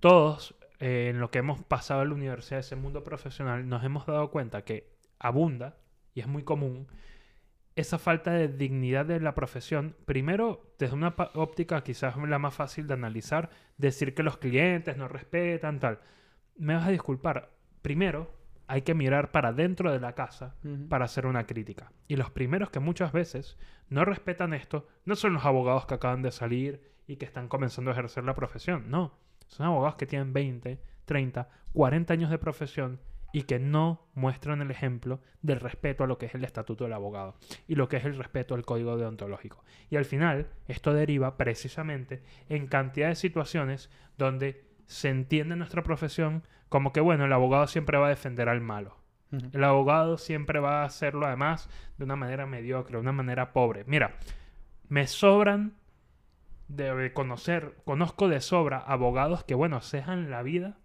todos 0.00 0.54
eh, 0.78 1.08
en 1.10 1.20
lo 1.20 1.30
que 1.30 1.38
hemos 1.38 1.62
pasado 1.62 2.02
en 2.02 2.08
la 2.08 2.14
universidad, 2.14 2.60
ese 2.60 2.76
mundo 2.76 3.04
profesional, 3.04 3.68
nos 3.68 3.84
hemos 3.84 4.06
dado 4.06 4.30
cuenta 4.30 4.64
que 4.64 4.92
abunda, 5.18 5.76
y 6.14 6.20
es 6.20 6.26
muy 6.26 6.44
común, 6.44 6.88
esa 7.74 7.98
falta 7.98 8.32
de 8.32 8.48
dignidad 8.48 9.06
de 9.06 9.20
la 9.20 9.34
profesión. 9.34 9.96
Primero, 10.04 10.74
desde 10.78 10.94
una 10.94 11.14
óptica 11.34 11.82
quizás 11.82 12.16
la 12.16 12.38
más 12.38 12.54
fácil 12.54 12.86
de 12.86 12.94
analizar, 12.94 13.50
decir 13.78 14.14
que 14.14 14.22
los 14.22 14.36
clientes 14.36 14.96
no 14.96 15.08
respetan, 15.08 15.80
tal. 15.80 16.00
Me 16.56 16.74
vas 16.74 16.86
a 16.86 16.90
disculpar. 16.90 17.50
Primero, 17.80 18.30
hay 18.66 18.82
que 18.82 18.94
mirar 18.94 19.30
para 19.32 19.52
dentro 19.52 19.92
de 19.92 20.00
la 20.00 20.14
casa 20.14 20.54
para 20.88 21.04
hacer 21.04 21.26
una 21.26 21.46
crítica. 21.46 21.92
Y 22.08 22.16
los 22.16 22.30
primeros 22.30 22.70
que 22.70 22.80
muchas 22.80 23.12
veces 23.12 23.58
no 23.88 24.04
respetan 24.04 24.54
esto 24.54 24.86
no 25.04 25.16
son 25.16 25.34
los 25.34 25.44
abogados 25.44 25.86
que 25.86 25.94
acaban 25.94 26.22
de 26.22 26.30
salir 26.30 26.92
y 27.06 27.16
que 27.16 27.24
están 27.24 27.48
comenzando 27.48 27.90
a 27.90 27.94
ejercer 27.94 28.24
la 28.24 28.34
profesión. 28.34 28.90
No, 28.90 29.18
son 29.46 29.66
abogados 29.66 29.96
que 29.96 30.06
tienen 30.06 30.32
20, 30.32 30.80
30, 31.04 31.48
40 31.72 32.12
años 32.12 32.30
de 32.30 32.38
profesión 32.38 33.00
y 33.32 33.44
que 33.44 33.58
no 33.58 34.06
muestran 34.14 34.60
el 34.60 34.70
ejemplo 34.70 35.20
del 35.40 35.58
respeto 35.58 36.04
a 36.04 36.06
lo 36.06 36.18
que 36.18 36.26
es 36.26 36.34
el 36.34 36.44
estatuto 36.44 36.84
del 36.84 36.92
abogado 36.92 37.36
y 37.66 37.74
lo 37.74 37.88
que 37.88 37.96
es 37.96 38.04
el 38.04 38.16
respeto 38.16 38.54
al 38.54 38.64
código 38.64 38.96
deontológico. 38.96 39.64
Y 39.90 39.96
al 39.96 40.04
final, 40.04 40.48
esto 40.68 40.92
deriva 40.92 41.36
precisamente 41.36 42.22
en 42.48 42.66
cantidad 42.66 43.08
de 43.08 43.14
situaciones 43.14 43.90
donde 44.18 44.71
se 44.92 45.08
entiende 45.08 45.56
nuestra 45.56 45.82
profesión 45.82 46.42
como 46.68 46.92
que, 46.92 47.00
bueno, 47.00 47.24
el 47.24 47.32
abogado 47.32 47.66
siempre 47.66 47.98
va 47.98 48.06
a 48.06 48.10
defender 48.10 48.48
al 48.48 48.60
malo. 48.60 48.96
El 49.52 49.64
abogado 49.64 50.18
siempre 50.18 50.60
va 50.60 50.82
a 50.82 50.84
hacerlo 50.84 51.26
además 51.26 51.70
de 51.96 52.04
una 52.04 52.16
manera 52.16 52.44
mediocre, 52.46 52.96
de 52.96 53.00
una 53.00 53.12
manera 53.12 53.54
pobre. 53.54 53.84
Mira, 53.86 54.18
me 54.88 55.06
sobran 55.06 55.72
de 56.68 57.12
conocer, 57.14 57.76
conozco 57.84 58.28
de 58.28 58.42
sobra 58.42 58.78
abogados 58.78 59.42
que, 59.44 59.54
bueno, 59.54 59.80
cejan 59.80 60.30
la 60.30 60.42
vida 60.42 60.76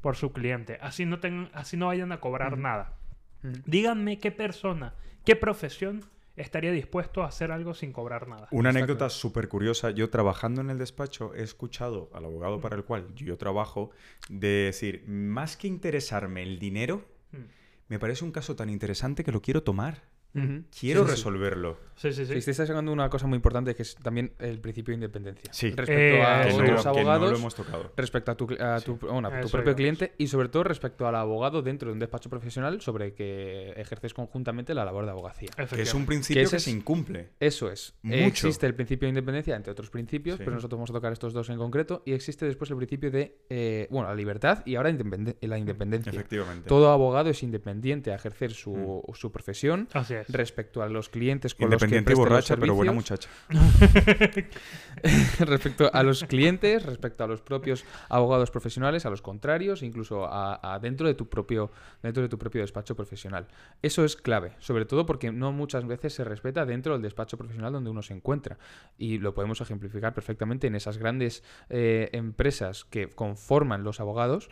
por 0.00 0.14
su 0.14 0.32
cliente. 0.32 0.78
Así 0.80 1.06
no, 1.06 1.18
tengan, 1.18 1.50
así 1.54 1.76
no 1.76 1.88
vayan 1.88 2.12
a 2.12 2.20
cobrar 2.20 2.56
nada. 2.56 2.94
Díganme 3.42 4.18
qué 4.18 4.30
persona, 4.30 4.94
qué 5.24 5.34
profesión 5.34 6.04
estaría 6.36 6.72
dispuesto 6.72 7.22
a 7.22 7.26
hacer 7.26 7.52
algo 7.52 7.74
sin 7.74 7.92
cobrar 7.92 8.26
nada. 8.28 8.48
Una 8.50 8.70
Está 8.70 8.78
anécdota 8.78 8.98
claro. 8.98 9.10
súper 9.10 9.48
curiosa. 9.48 9.90
Yo 9.90 10.08
trabajando 10.10 10.60
en 10.60 10.70
el 10.70 10.78
despacho 10.78 11.34
he 11.34 11.42
escuchado 11.42 12.10
al 12.14 12.24
abogado 12.24 12.60
para 12.60 12.76
el 12.76 12.84
cual 12.84 13.14
yo 13.14 13.36
trabajo 13.38 13.90
de 14.28 14.48
decir, 14.48 15.04
más 15.06 15.56
que 15.56 15.68
interesarme 15.68 16.42
el 16.42 16.58
dinero, 16.58 17.04
Hmm. 17.32 17.46
me 17.88 17.98
parece 17.98 18.24
un 18.26 18.30
caso 18.32 18.56
tan 18.56 18.68
interesante 18.68 19.24
que 19.24 19.32
lo 19.32 19.40
quiero 19.40 19.62
tomar. 19.62 20.02
Quiero 20.32 20.62
Sí, 20.70 20.70
sí, 20.70 20.92
sí. 21.04 21.04
resolverlo. 21.10 21.76
Sí, 21.94 22.10
sí, 22.12 22.24
sí. 22.26 22.40
Sí, 22.40 22.50
estáis 22.50 22.68
sacando 22.68 22.90
una 22.90 23.08
cosa 23.10 23.26
muy 23.26 23.36
importante 23.36 23.74
que 23.74 23.82
es 23.82 23.94
también 23.96 24.32
el 24.38 24.60
principio 24.60 24.92
de 24.92 24.96
independencia. 24.96 25.52
Sí. 25.52 25.70
Respecto 25.70 25.92
Eh, 26.16 26.22
a 26.22 26.46
no- 26.48 26.58
no, 26.58 26.72
no 26.82 26.88
abogados, 26.88 27.30
lo 27.32 27.36
hemos 27.36 27.54
tocado. 27.54 27.92
respecto 27.96 28.32
a 28.32 28.34
tu, 28.34 28.48
a 28.58 28.80
tu- 28.80 28.96
bueno, 28.96 29.28
a 29.28 29.40
tu 29.40 29.46
Eso 29.46 29.56
propio 29.58 29.76
cliente 29.76 30.14
y 30.18 30.26
sobre 30.26 30.48
todo 30.48 30.64
respecto 30.64 31.06
al 31.06 31.14
abogado 31.16 31.60
dentro 31.62 31.88
de 31.88 31.92
un 31.92 31.98
despacho 31.98 32.30
profesional 32.30 32.80
sobre 32.80 33.12
que 33.12 33.70
ejerces 33.76 34.14
conjuntamente 34.14 34.74
la 34.74 34.84
labor 34.86 35.04
de 35.04 35.10
abogacía. 35.10 35.50
Que 35.70 35.82
es 35.82 35.92
un 35.94 36.06
principio 36.06 36.48
que 36.48 36.58
se 36.58 36.70
incumple. 36.70 37.28
Eso 37.38 37.70
es. 37.70 37.94
Mucho. 38.02 38.16
Existe 38.24 38.66
el 38.66 38.74
principio 38.74 39.06
de 39.06 39.10
independencia, 39.10 39.54
entre 39.54 39.70
otros 39.72 39.90
principios, 39.90 40.36
Sí. 40.38 40.44
pero 40.44 40.56
nosotros 40.56 40.78
vamos 40.78 40.90
a 40.90 40.94
tocar 40.94 41.12
estos 41.12 41.32
dos 41.34 41.50
en 41.50 41.58
concreto. 41.58 42.02
Y 42.06 42.12
existe 42.14 42.46
después 42.46 42.70
el 42.70 42.76
principio 42.78 43.10
de, 43.10 43.36
eh, 43.50 43.86
bueno, 43.90 44.08
la 44.08 44.14
libertad 44.14 44.62
y 44.66 44.76
ahora 44.76 44.90
independe- 44.90 45.36
la 45.42 45.58
independencia. 45.58 46.10
Efectivamente. 46.10 46.68
Todo 46.68 46.90
abogado 46.90 47.28
es 47.30 47.42
independiente 47.42 48.12
a 48.12 48.14
ejercer 48.16 48.52
su, 48.52 49.02
su 49.14 49.30
profesión 49.30 49.88
Así 49.92 50.14
es. 50.14 50.21
Respecto 50.28 50.82
a 50.82 50.88
los 50.88 51.08
clientes 51.08 51.54
con 51.54 51.70
los 51.70 51.80
que 51.80 51.86
Independiente 51.86 52.12
y 52.12 52.16
los 52.16 52.18
borracha, 52.18 52.56
pero 52.56 52.74
buena 52.74 52.92
muchacha. 52.92 53.28
respecto 55.40 55.90
a 55.92 56.02
los 56.02 56.24
clientes, 56.24 56.84
respecto 56.84 57.24
a 57.24 57.26
los 57.26 57.40
propios 57.40 57.84
abogados 58.08 58.50
profesionales, 58.50 59.06
a 59.06 59.10
los 59.10 59.22
contrarios, 59.22 59.82
incluso 59.82 60.26
a, 60.26 60.74
a 60.74 60.78
dentro 60.78 61.06
de 61.06 61.14
tu 61.14 61.28
propio 61.28 61.70
dentro 62.02 62.22
de 62.22 62.28
tu 62.28 62.38
propio 62.38 62.60
despacho 62.60 62.94
profesional. 62.94 63.46
Eso 63.80 64.04
es 64.04 64.16
clave, 64.16 64.54
sobre 64.58 64.84
todo 64.84 65.06
porque 65.06 65.32
no 65.32 65.52
muchas 65.52 65.86
veces 65.86 66.14
se 66.14 66.24
respeta 66.24 66.66
dentro 66.66 66.92
del 66.94 67.02
despacho 67.02 67.36
profesional 67.36 67.72
donde 67.72 67.90
uno 67.90 68.02
se 68.02 68.14
encuentra 68.14 68.58
y 68.98 69.18
lo 69.18 69.34
podemos 69.34 69.60
ejemplificar 69.60 70.14
perfectamente 70.14 70.66
en 70.66 70.74
esas 70.74 70.98
grandes 70.98 71.42
eh, 71.68 72.10
empresas 72.12 72.84
que 72.84 73.08
conforman 73.08 73.84
los 73.84 74.00
abogados 74.00 74.50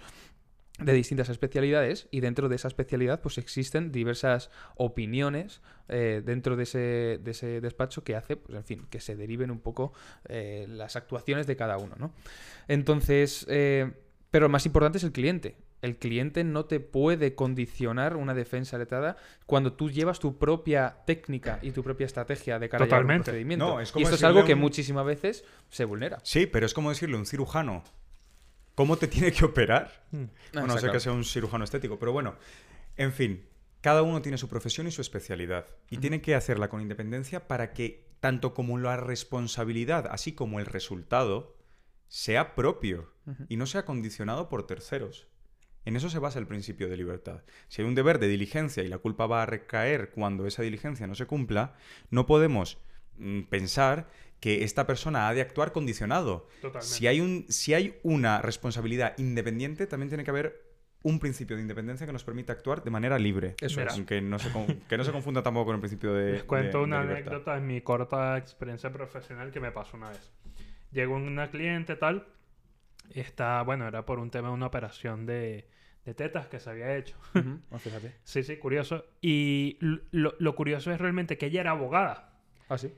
de 0.81 0.93
distintas 0.93 1.29
especialidades 1.29 2.09
y 2.11 2.21
dentro 2.21 2.49
de 2.49 2.57
esa 2.57 2.69
especialidad 2.69 3.21
pues 3.21 3.39
existen 3.39 3.93
diversas 3.93 4.51
opiniones 4.77 5.61
eh, 5.89 6.23
dentro 6.25 6.57
de 6.57 6.63
ese, 6.63 7.21
de 7.23 7.31
ese 7.31 7.61
despacho 7.61 8.05
que 8.05 8.17
hace, 8.17 8.37
pues 8.37 8.57
en 8.57 8.65
fin, 8.65 8.87
que 8.89 9.01
se 9.01 9.17
deriven 9.17 9.51
un 9.51 9.61
poco 9.61 9.93
eh, 10.29 10.67
las 10.69 10.97
actuaciones 10.97 11.47
de 11.47 11.57
cada 11.57 11.79
uno, 11.79 11.97
¿no? 11.99 12.13
Entonces, 12.69 13.47
eh, 13.49 13.91
pero 14.31 14.45
lo 14.45 14.51
más 14.51 14.67
importante 14.67 14.99
es 14.99 15.05
el 15.05 15.13
cliente. 15.13 15.57
El 15.83 15.97
cliente 15.97 16.45
no 16.45 16.67
te 16.67 16.79
puede 16.79 17.35
condicionar 17.35 18.17
una 18.17 18.35
defensa 18.35 18.77
letrada 18.77 19.17
cuando 19.47 19.73
tú 19.73 19.91
llevas 19.91 20.19
tu 20.19 20.39
propia 20.39 20.99
técnica 21.07 21.59
y 21.63 21.71
tu 21.71 21.83
propia 21.83 22.05
estrategia 22.05 22.59
de 22.59 22.69
cara 22.69 22.85
a 22.85 23.01
un 23.01 23.07
procedimiento. 23.07 23.67
No, 23.67 23.81
es 23.81 23.91
como 23.91 24.03
y 24.03 24.05
esto 24.05 24.17
es 24.17 24.25
algo 24.25 24.45
que 24.45 24.55
muchísimas 24.55 25.07
veces 25.07 25.45
se 25.71 25.85
vulnera. 25.87 26.19
Sí, 26.23 26.47
pero 26.47 26.67
es 26.67 26.75
como 26.75 26.91
decirle 26.91 27.17
a 27.17 27.21
un 27.21 27.27
cirujano. 27.27 27.83
¿Cómo 28.81 28.97
te 28.97 29.09
tiene 29.09 29.31
que 29.31 29.45
operar? 29.45 30.07
Mm. 30.11 30.25
Bueno, 30.55 30.69
no 30.69 30.73
sé 30.73 30.79
Exacto. 30.79 30.93
que 30.93 31.01
sea 31.01 31.13
un 31.13 31.27
cirujano 31.27 31.65
estético, 31.65 31.99
pero 31.99 32.13
bueno, 32.13 32.37
en 32.97 33.13
fin, 33.13 33.45
cada 33.83 34.01
uno 34.01 34.23
tiene 34.23 34.39
su 34.39 34.49
profesión 34.49 34.87
y 34.87 34.91
su 34.91 35.03
especialidad 35.03 35.67
y 35.91 35.99
tiene 35.99 36.23
que 36.23 36.35
hacerla 36.35 36.71
con 36.71 36.81
independencia 36.81 37.47
para 37.47 37.75
que 37.75 38.09
tanto 38.21 38.55
como 38.55 38.79
la 38.79 38.97
responsabilidad, 38.97 40.09
así 40.11 40.33
como 40.33 40.61
el 40.61 40.65
resultado, 40.65 41.59
sea 42.09 42.55
propio 42.55 43.13
y 43.51 43.59
no 43.59 43.67
sea 43.67 43.85
condicionado 43.85 44.49
por 44.49 44.67
terceros. 44.67 45.29
En 45.85 45.95
eso 45.95 46.09
se 46.09 46.19
basa 46.19 46.39
el 46.39 46.47
principio 46.47 46.89
de 46.89 46.97
libertad. 46.97 47.43
Si 47.69 47.83
hay 47.83 47.89
un 47.89 47.95
deber 47.95 48.19
de 48.19 48.29
diligencia 48.29 48.83
y 48.83 48.89
la 48.89 48.97
culpa 48.97 49.27
va 49.27 49.43
a 49.43 49.47
recaer 49.47 50.09
cuando 50.09 50.47
esa 50.47 50.63
diligencia 50.63 51.07
no 51.07 51.15
se 51.15 51.27
cumpla, 51.27 51.75
no 52.09 52.25
podemos 52.25 52.79
mm, 53.19 53.43
pensar 53.43 54.09
que 54.41 54.65
esta 54.65 54.87
persona 54.87 55.29
ha 55.29 55.35
de 55.35 55.43
actuar 55.43 55.73
condicionado. 55.73 56.49
Totalmente. 56.63 56.87
Si 56.87 57.07
hay, 57.07 57.21
un, 57.21 57.45
si 57.49 57.75
hay 57.75 57.99
una 58.03 58.41
responsabilidad 58.43 59.15
independiente, 59.19 59.87
también 59.87 60.09
tiene 60.09 60.25
que 60.25 60.31
haber 60.31 60.71
un 61.03 61.19
principio 61.19 61.57
de 61.57 61.63
independencia 61.63 62.07
que 62.07 62.13
nos 62.13 62.25
permita 62.25 62.53
actuar 62.53 62.83
de 62.83 62.91
manera 62.91 63.19
libre. 63.19 63.55
Eso 63.61 63.81
Mira. 63.81 63.91
es. 63.93 63.97
Aunque 63.97 64.21
no 64.21 64.39
se, 64.39 64.51
con- 64.51 64.67
que 64.89 64.97
no 64.99 65.05
se 65.05 65.13
confunda 65.13 65.43
tampoco 65.43 65.67
con 65.67 65.75
el 65.77 65.81
principio 65.81 66.13
de. 66.13 66.33
Les 66.33 66.45
cuento 66.45 66.79
de- 66.79 66.85
una 66.85 67.05
de 67.05 67.13
anécdota 67.13 67.57
en 67.57 67.67
mi 67.67 67.81
corta 67.83 68.37
experiencia 68.39 68.91
profesional 68.93 69.51
que 69.51 69.61
me 69.61 69.73
pasó 69.73 69.97
una 69.97 70.11
vez. 70.11 70.31
Llegó 70.93 71.15
una 71.17 71.51
cliente 71.51 71.97
tal, 71.97 72.27
está, 73.11 73.63
bueno, 73.63 73.87
era 73.89 74.05
por 74.07 74.19
un 74.19 74.31
tema 74.31 74.49
de 74.49 74.55
una 74.55 74.67
operación 74.67 75.27
de, 75.27 75.69
de 76.05 76.15
tetas 76.15 76.49
que 76.49 76.61
se 76.61 76.71
había 76.71 76.97
hecho. 76.97 77.17
Ah, 77.71 77.79
fíjate. 77.79 78.15
Sí, 78.25 78.43
sí, 78.43 78.57
curioso. 78.57 79.05
Y 79.21 79.79
lo, 79.81 80.35
lo 80.39 80.55
curioso 80.55 80.91
es 80.93 80.99
realmente 81.01 81.39
que 81.39 81.47
ella 81.47 81.61
era 81.61 81.71
abogada. 81.73 82.41
Ah, 82.69 82.79
sí. 82.79 82.93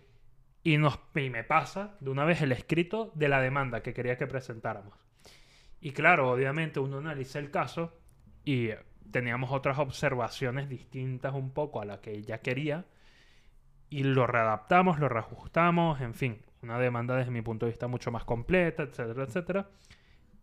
Y, 0.65 0.79
nos, 0.79 0.99
y 1.15 1.31
me 1.31 1.45
pasa 1.45 1.97
de 2.01 2.11
una 2.11 2.25
vez 2.25 2.41
el 2.43 2.53
escrito 2.53 3.11
de 3.15 3.29
la 3.29 3.41
demanda 3.41 3.83
que 3.83 3.93
quería 3.93 4.17
que 4.17 4.27
presentáramos. 4.27 4.95
Y 5.81 5.91
claro, 5.91 6.31
obviamente 6.31 6.79
uno 6.79 6.99
analiza 6.99 7.41
el 7.41 7.51
caso 7.51 7.99
y 8.45 8.71
teníamos 9.11 9.51
otras 9.51 9.79
observaciones 9.79 10.69
distintas 10.69 11.35
un 11.35 11.53
poco 11.53 11.81
a 11.81 11.85
la 11.85 12.01
que 12.01 12.13
ella 12.13 12.39
quería. 12.39 12.87
Y 13.91 14.05
lo 14.05 14.27
readaptamos, 14.27 15.01
lo 15.01 15.09
reajustamos, 15.09 16.01
en 16.01 16.15
fin, 16.15 16.43
una 16.63 16.79
demanda 16.79 17.17
desde 17.17 17.31
mi 17.33 17.43
punto 17.43 17.67
de 17.67 17.73
vista 17.73 17.89
mucho 17.89 18.11
más 18.11 18.25
completa, 18.25 18.85
etcétera, 18.85 19.25
etcétera. 19.25 19.71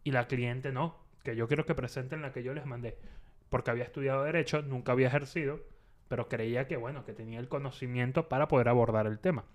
Y 0.03 0.11
la 0.11 0.27
cliente 0.27 0.71
no, 0.71 0.97
que 1.23 1.35
yo 1.35 1.47
quiero 1.47 1.65
que 1.65 1.73
presenten 1.73 2.21
la 2.21 2.31
que 2.31 2.43
yo 2.43 2.53
les 2.53 2.65
mandé. 2.65 2.97
Porque 3.49 3.71
había 3.71 3.85
estudiado 3.85 4.23
Derecho, 4.23 4.61
nunca 4.61 4.91
había 4.91 5.07
ejercido, 5.07 5.61
pero 6.09 6.27
creía 6.27 6.67
que, 6.67 6.77
bueno, 6.77 7.05
que 7.05 7.13
tenía 7.13 7.39
el 7.39 7.47
conocimiento 7.47 8.29
para 8.29 8.47
poder 8.47 8.67
abordar 8.67 9.07
el 9.07 9.19
tema. 9.19 9.45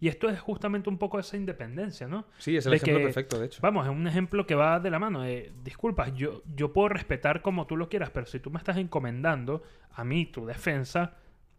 Y 0.00 0.08
esto 0.08 0.28
es 0.28 0.38
justamente 0.40 0.88
un 0.88 0.98
poco 0.98 1.18
esa 1.18 1.36
independencia, 1.36 2.06
¿no? 2.06 2.26
Sí, 2.38 2.56
es 2.56 2.66
el 2.66 2.70
De 2.70 2.76
ejemplo 2.76 2.98
que- 2.98 3.04
perfecto, 3.04 3.38
de 3.38 3.46
hecho. 3.46 3.60
Vamos, 3.62 3.86
es 3.86 3.92
un 3.92 4.06
ejemplo 4.06 4.46
que 4.46 4.54
va 4.54 4.78
de 4.80 4.90
la 4.90 4.98
mano. 4.98 5.24
Eh, 5.24 5.52
disculpas, 5.64 6.14
yo, 6.14 6.42
yo 6.54 6.72
puedo 6.72 6.88
respetar 6.90 7.42
como 7.42 7.66
tú 7.66 7.76
lo 7.76 7.88
quieras, 7.88 8.10
pero 8.10 8.26
si 8.26 8.38
tú 8.40 8.50
me 8.50 8.58
estás 8.58 8.76
encomendando 8.76 9.62
a 9.92 10.04
mí 10.04 10.26
tu 10.26 10.46
defensa, 10.46 11.14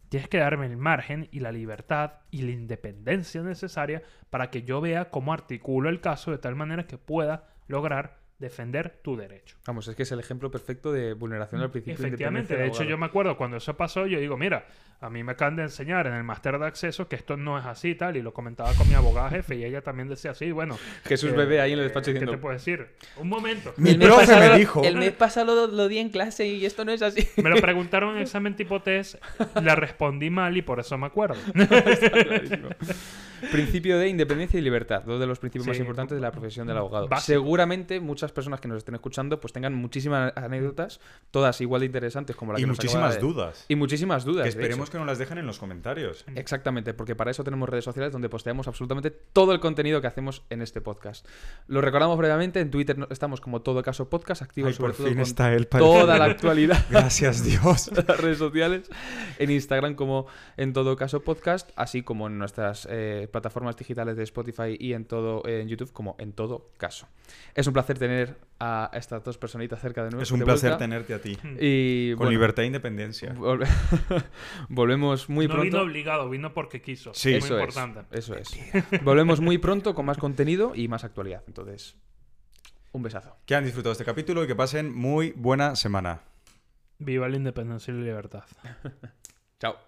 tienes 0.08 0.28
que 0.28 0.38
darme 0.38 0.66
el 0.66 0.76
margen 0.76 1.28
y 1.32 1.40
la 1.40 1.52
libertad 1.52 2.12
y 2.30 2.42
la 2.42 2.52
independencia 2.52 3.42
necesaria 3.42 4.02
para 4.30 4.50
que 4.50 4.62
yo 4.62 4.80
vea 4.80 5.10
cómo 5.10 5.32
articulo 5.32 5.88
el 5.90 6.00
caso 6.00 6.30
de 6.30 6.38
tal 6.38 6.54
manera 6.54 6.86
que 6.86 6.96
pueda 6.96 7.48
lograr 7.66 8.17
defender 8.38 9.00
tu 9.02 9.16
derecho. 9.16 9.56
Vamos, 9.66 9.88
es 9.88 9.96
que 9.96 10.04
es 10.04 10.12
el 10.12 10.20
ejemplo 10.20 10.50
perfecto 10.50 10.92
de 10.92 11.12
vulneración 11.14 11.60
al 11.60 11.70
principio 11.70 11.98
de 12.00 12.06
Efectivamente, 12.08 12.52
independencia 12.54 12.56
de 12.56 12.62
del 12.62 12.70
hecho 12.70 12.84
yo 12.84 12.96
me 12.98 13.06
acuerdo 13.06 13.36
cuando 13.36 13.56
eso 13.56 13.76
pasó, 13.76 14.06
yo 14.06 14.20
digo, 14.20 14.36
mira, 14.36 14.66
a 15.00 15.10
mí 15.10 15.24
me 15.24 15.32
acaban 15.32 15.56
de 15.56 15.62
enseñar 15.64 16.06
en 16.06 16.12
el 16.14 16.22
máster 16.22 16.56
de 16.58 16.66
acceso 16.66 17.08
que 17.08 17.16
esto 17.16 17.36
no 17.36 17.58
es 17.58 17.64
así 17.66 17.96
tal, 17.96 18.16
y 18.16 18.22
lo 18.22 18.32
comentaba 18.32 18.72
con 18.74 18.88
mi 18.88 18.94
abogada 18.94 19.30
jefe 19.30 19.56
y 19.56 19.64
ella 19.64 19.82
también 19.82 20.08
decía 20.08 20.30
así, 20.32 20.52
bueno. 20.52 20.78
Jesús 21.04 21.30
eh, 21.30 21.36
bebé 21.36 21.60
ahí 21.60 21.72
en 21.72 21.78
el 21.80 21.84
despacho 21.86 22.06
¿Qué 22.06 22.12
diciendo... 22.12 22.32
te 22.32 22.38
puedo 22.38 22.52
decir? 22.54 22.86
Un 23.16 23.28
momento. 23.28 23.74
Mi 23.76 23.90
El 23.90 23.98
mes 23.98 24.06
profe 24.08 24.26
pasado- 24.26 24.52
me 24.52 24.58
dijo... 24.58 24.84
El 24.84 24.96
mes 24.96 25.12
pasado 25.12 25.54
lo, 25.66 25.66
lo 25.72 25.88
di 25.88 25.98
en 25.98 26.10
clase 26.10 26.46
y 26.46 26.64
esto 26.64 26.84
no 26.84 26.92
es 26.92 27.02
así. 27.02 27.28
Me 27.42 27.50
lo 27.50 27.56
preguntaron 27.60 28.14
en 28.16 28.22
examen 28.22 28.54
tipo 28.54 28.80
test, 28.82 29.16
le 29.60 29.74
respondí 29.74 30.30
mal 30.30 30.56
y 30.56 30.62
por 30.62 30.78
eso 30.78 30.96
me 30.96 31.06
acuerdo. 31.06 31.36
Principio 33.52 33.98
de 33.98 34.08
independencia 34.08 34.58
y 34.58 34.62
libertad, 34.62 35.02
dos 35.04 35.20
de 35.20 35.26
los 35.26 35.38
principios 35.38 35.64
Sí. 35.64 35.70
más 35.70 35.78
importantes 35.78 36.16
de 36.16 36.20
la 36.20 36.32
profesión 36.32 36.66
del 36.66 36.76
abogado. 36.76 37.06
Básico. 37.08 37.26
Seguramente 37.38 38.00
muchas 38.00 38.27
personas 38.32 38.60
que 38.60 38.68
nos 38.68 38.78
estén 38.78 38.94
escuchando 38.94 39.40
pues 39.40 39.52
tengan 39.52 39.74
muchísimas 39.74 40.32
anécdotas, 40.36 41.00
todas 41.30 41.60
igual 41.60 41.80
de 41.80 41.86
interesantes 41.86 42.36
como 42.36 42.52
la 42.52 42.58
Y 42.58 42.62
que 42.62 42.66
nos 42.66 42.78
acaba 42.78 43.06
muchísimas 43.08 43.14
de- 43.14 43.20
dudas. 43.20 43.64
Y 43.68 43.76
muchísimas 43.76 44.24
dudas. 44.24 44.44
Que 44.44 44.48
esperemos 44.50 44.90
que 44.90 44.98
nos 44.98 45.06
las 45.06 45.18
dejen 45.18 45.38
en 45.38 45.46
los 45.46 45.58
comentarios. 45.58 46.24
Exactamente, 46.34 46.94
porque 46.94 47.14
para 47.16 47.30
eso 47.30 47.44
tenemos 47.44 47.68
redes 47.68 47.84
sociales 47.84 48.12
donde 48.12 48.28
posteamos 48.28 48.68
absolutamente 48.68 49.10
todo 49.10 49.52
el 49.52 49.60
contenido 49.60 50.00
que 50.00 50.06
hacemos 50.06 50.42
en 50.50 50.62
este 50.62 50.80
podcast. 50.80 51.26
Lo 51.66 51.80
recordamos 51.80 52.16
brevemente, 52.18 52.60
en 52.60 52.70
Twitter 52.70 52.96
estamos 53.10 53.40
como 53.40 53.62
todo 53.62 53.82
caso 53.82 54.08
podcast, 54.08 54.42
activos 54.42 54.68
Ay, 54.70 54.74
sobre 54.74 54.88
por 54.90 54.96
todo 54.96 55.06
fin 55.08 55.16
con 55.16 55.22
está 55.22 55.52
él, 55.52 55.66
toda 55.68 56.18
la 56.18 56.24
actualidad. 56.24 56.84
Gracias, 56.90 57.44
Dios. 57.44 57.90
las 58.08 58.20
redes 58.20 58.38
sociales, 58.38 58.90
en 59.38 59.50
Instagram 59.50 59.94
como 59.94 60.26
en 60.56 60.72
todo 60.72 60.96
caso 60.96 61.22
podcast, 61.22 61.70
así 61.76 62.02
como 62.02 62.26
en 62.26 62.38
nuestras 62.38 62.86
eh, 62.90 63.28
plataformas 63.30 63.76
digitales 63.76 64.16
de 64.16 64.24
Spotify 64.24 64.76
y 64.78 64.92
en 64.92 65.04
todo 65.04 65.46
en 65.46 65.68
YouTube 65.68 65.92
como 65.92 66.16
en 66.18 66.32
todo 66.32 66.70
caso. 66.76 67.06
Es 67.54 67.66
un 67.66 67.72
placer 67.72 67.98
tener 67.98 68.17
a 68.60 68.90
estas 68.94 69.22
dos 69.22 69.38
personitas 69.38 69.80
cerca 69.80 70.02
de 70.02 70.06
nosotros. 70.10 70.28
Es 70.28 70.32
un 70.32 70.40
placer 70.40 70.70
vuelta. 70.70 70.78
tenerte 70.84 71.14
a 71.14 71.20
ti. 71.20 71.38
Y 71.60 72.10
Con 72.12 72.18
bueno, 72.18 72.30
libertad 72.32 72.64
e 72.64 72.66
independencia. 72.66 73.34
vol- 73.34 73.66
volvemos 74.68 75.28
muy 75.28 75.46
no 75.46 75.54
vino 75.54 75.70
pronto. 75.70 75.80
obligado, 75.82 76.28
vino 76.28 76.52
porque 76.54 76.82
quiso. 76.82 77.12
Sí. 77.14 77.34
es 77.34 77.44
Eso 77.44 77.54
muy 77.54 77.62
es, 77.64 77.76
importante. 77.76 78.18
eso 78.18 78.34
es. 78.34 78.50
Volvemos 79.04 79.40
muy 79.40 79.58
pronto 79.58 79.94
con 79.94 80.06
más 80.06 80.18
contenido 80.18 80.72
y 80.74 80.88
más 80.88 81.04
actualidad. 81.04 81.42
Entonces, 81.46 81.96
un 82.92 83.02
besazo. 83.02 83.36
Que 83.46 83.54
han 83.54 83.64
disfrutado 83.64 83.92
este 83.92 84.04
capítulo 84.04 84.42
y 84.42 84.46
que 84.46 84.56
pasen 84.56 84.92
muy 84.92 85.32
buena 85.36 85.76
semana. 85.76 86.20
Viva 86.98 87.28
la 87.28 87.36
independencia 87.36 87.92
y 87.94 87.98
la 87.98 88.02
libertad. 88.04 88.42
Chao. 89.60 89.87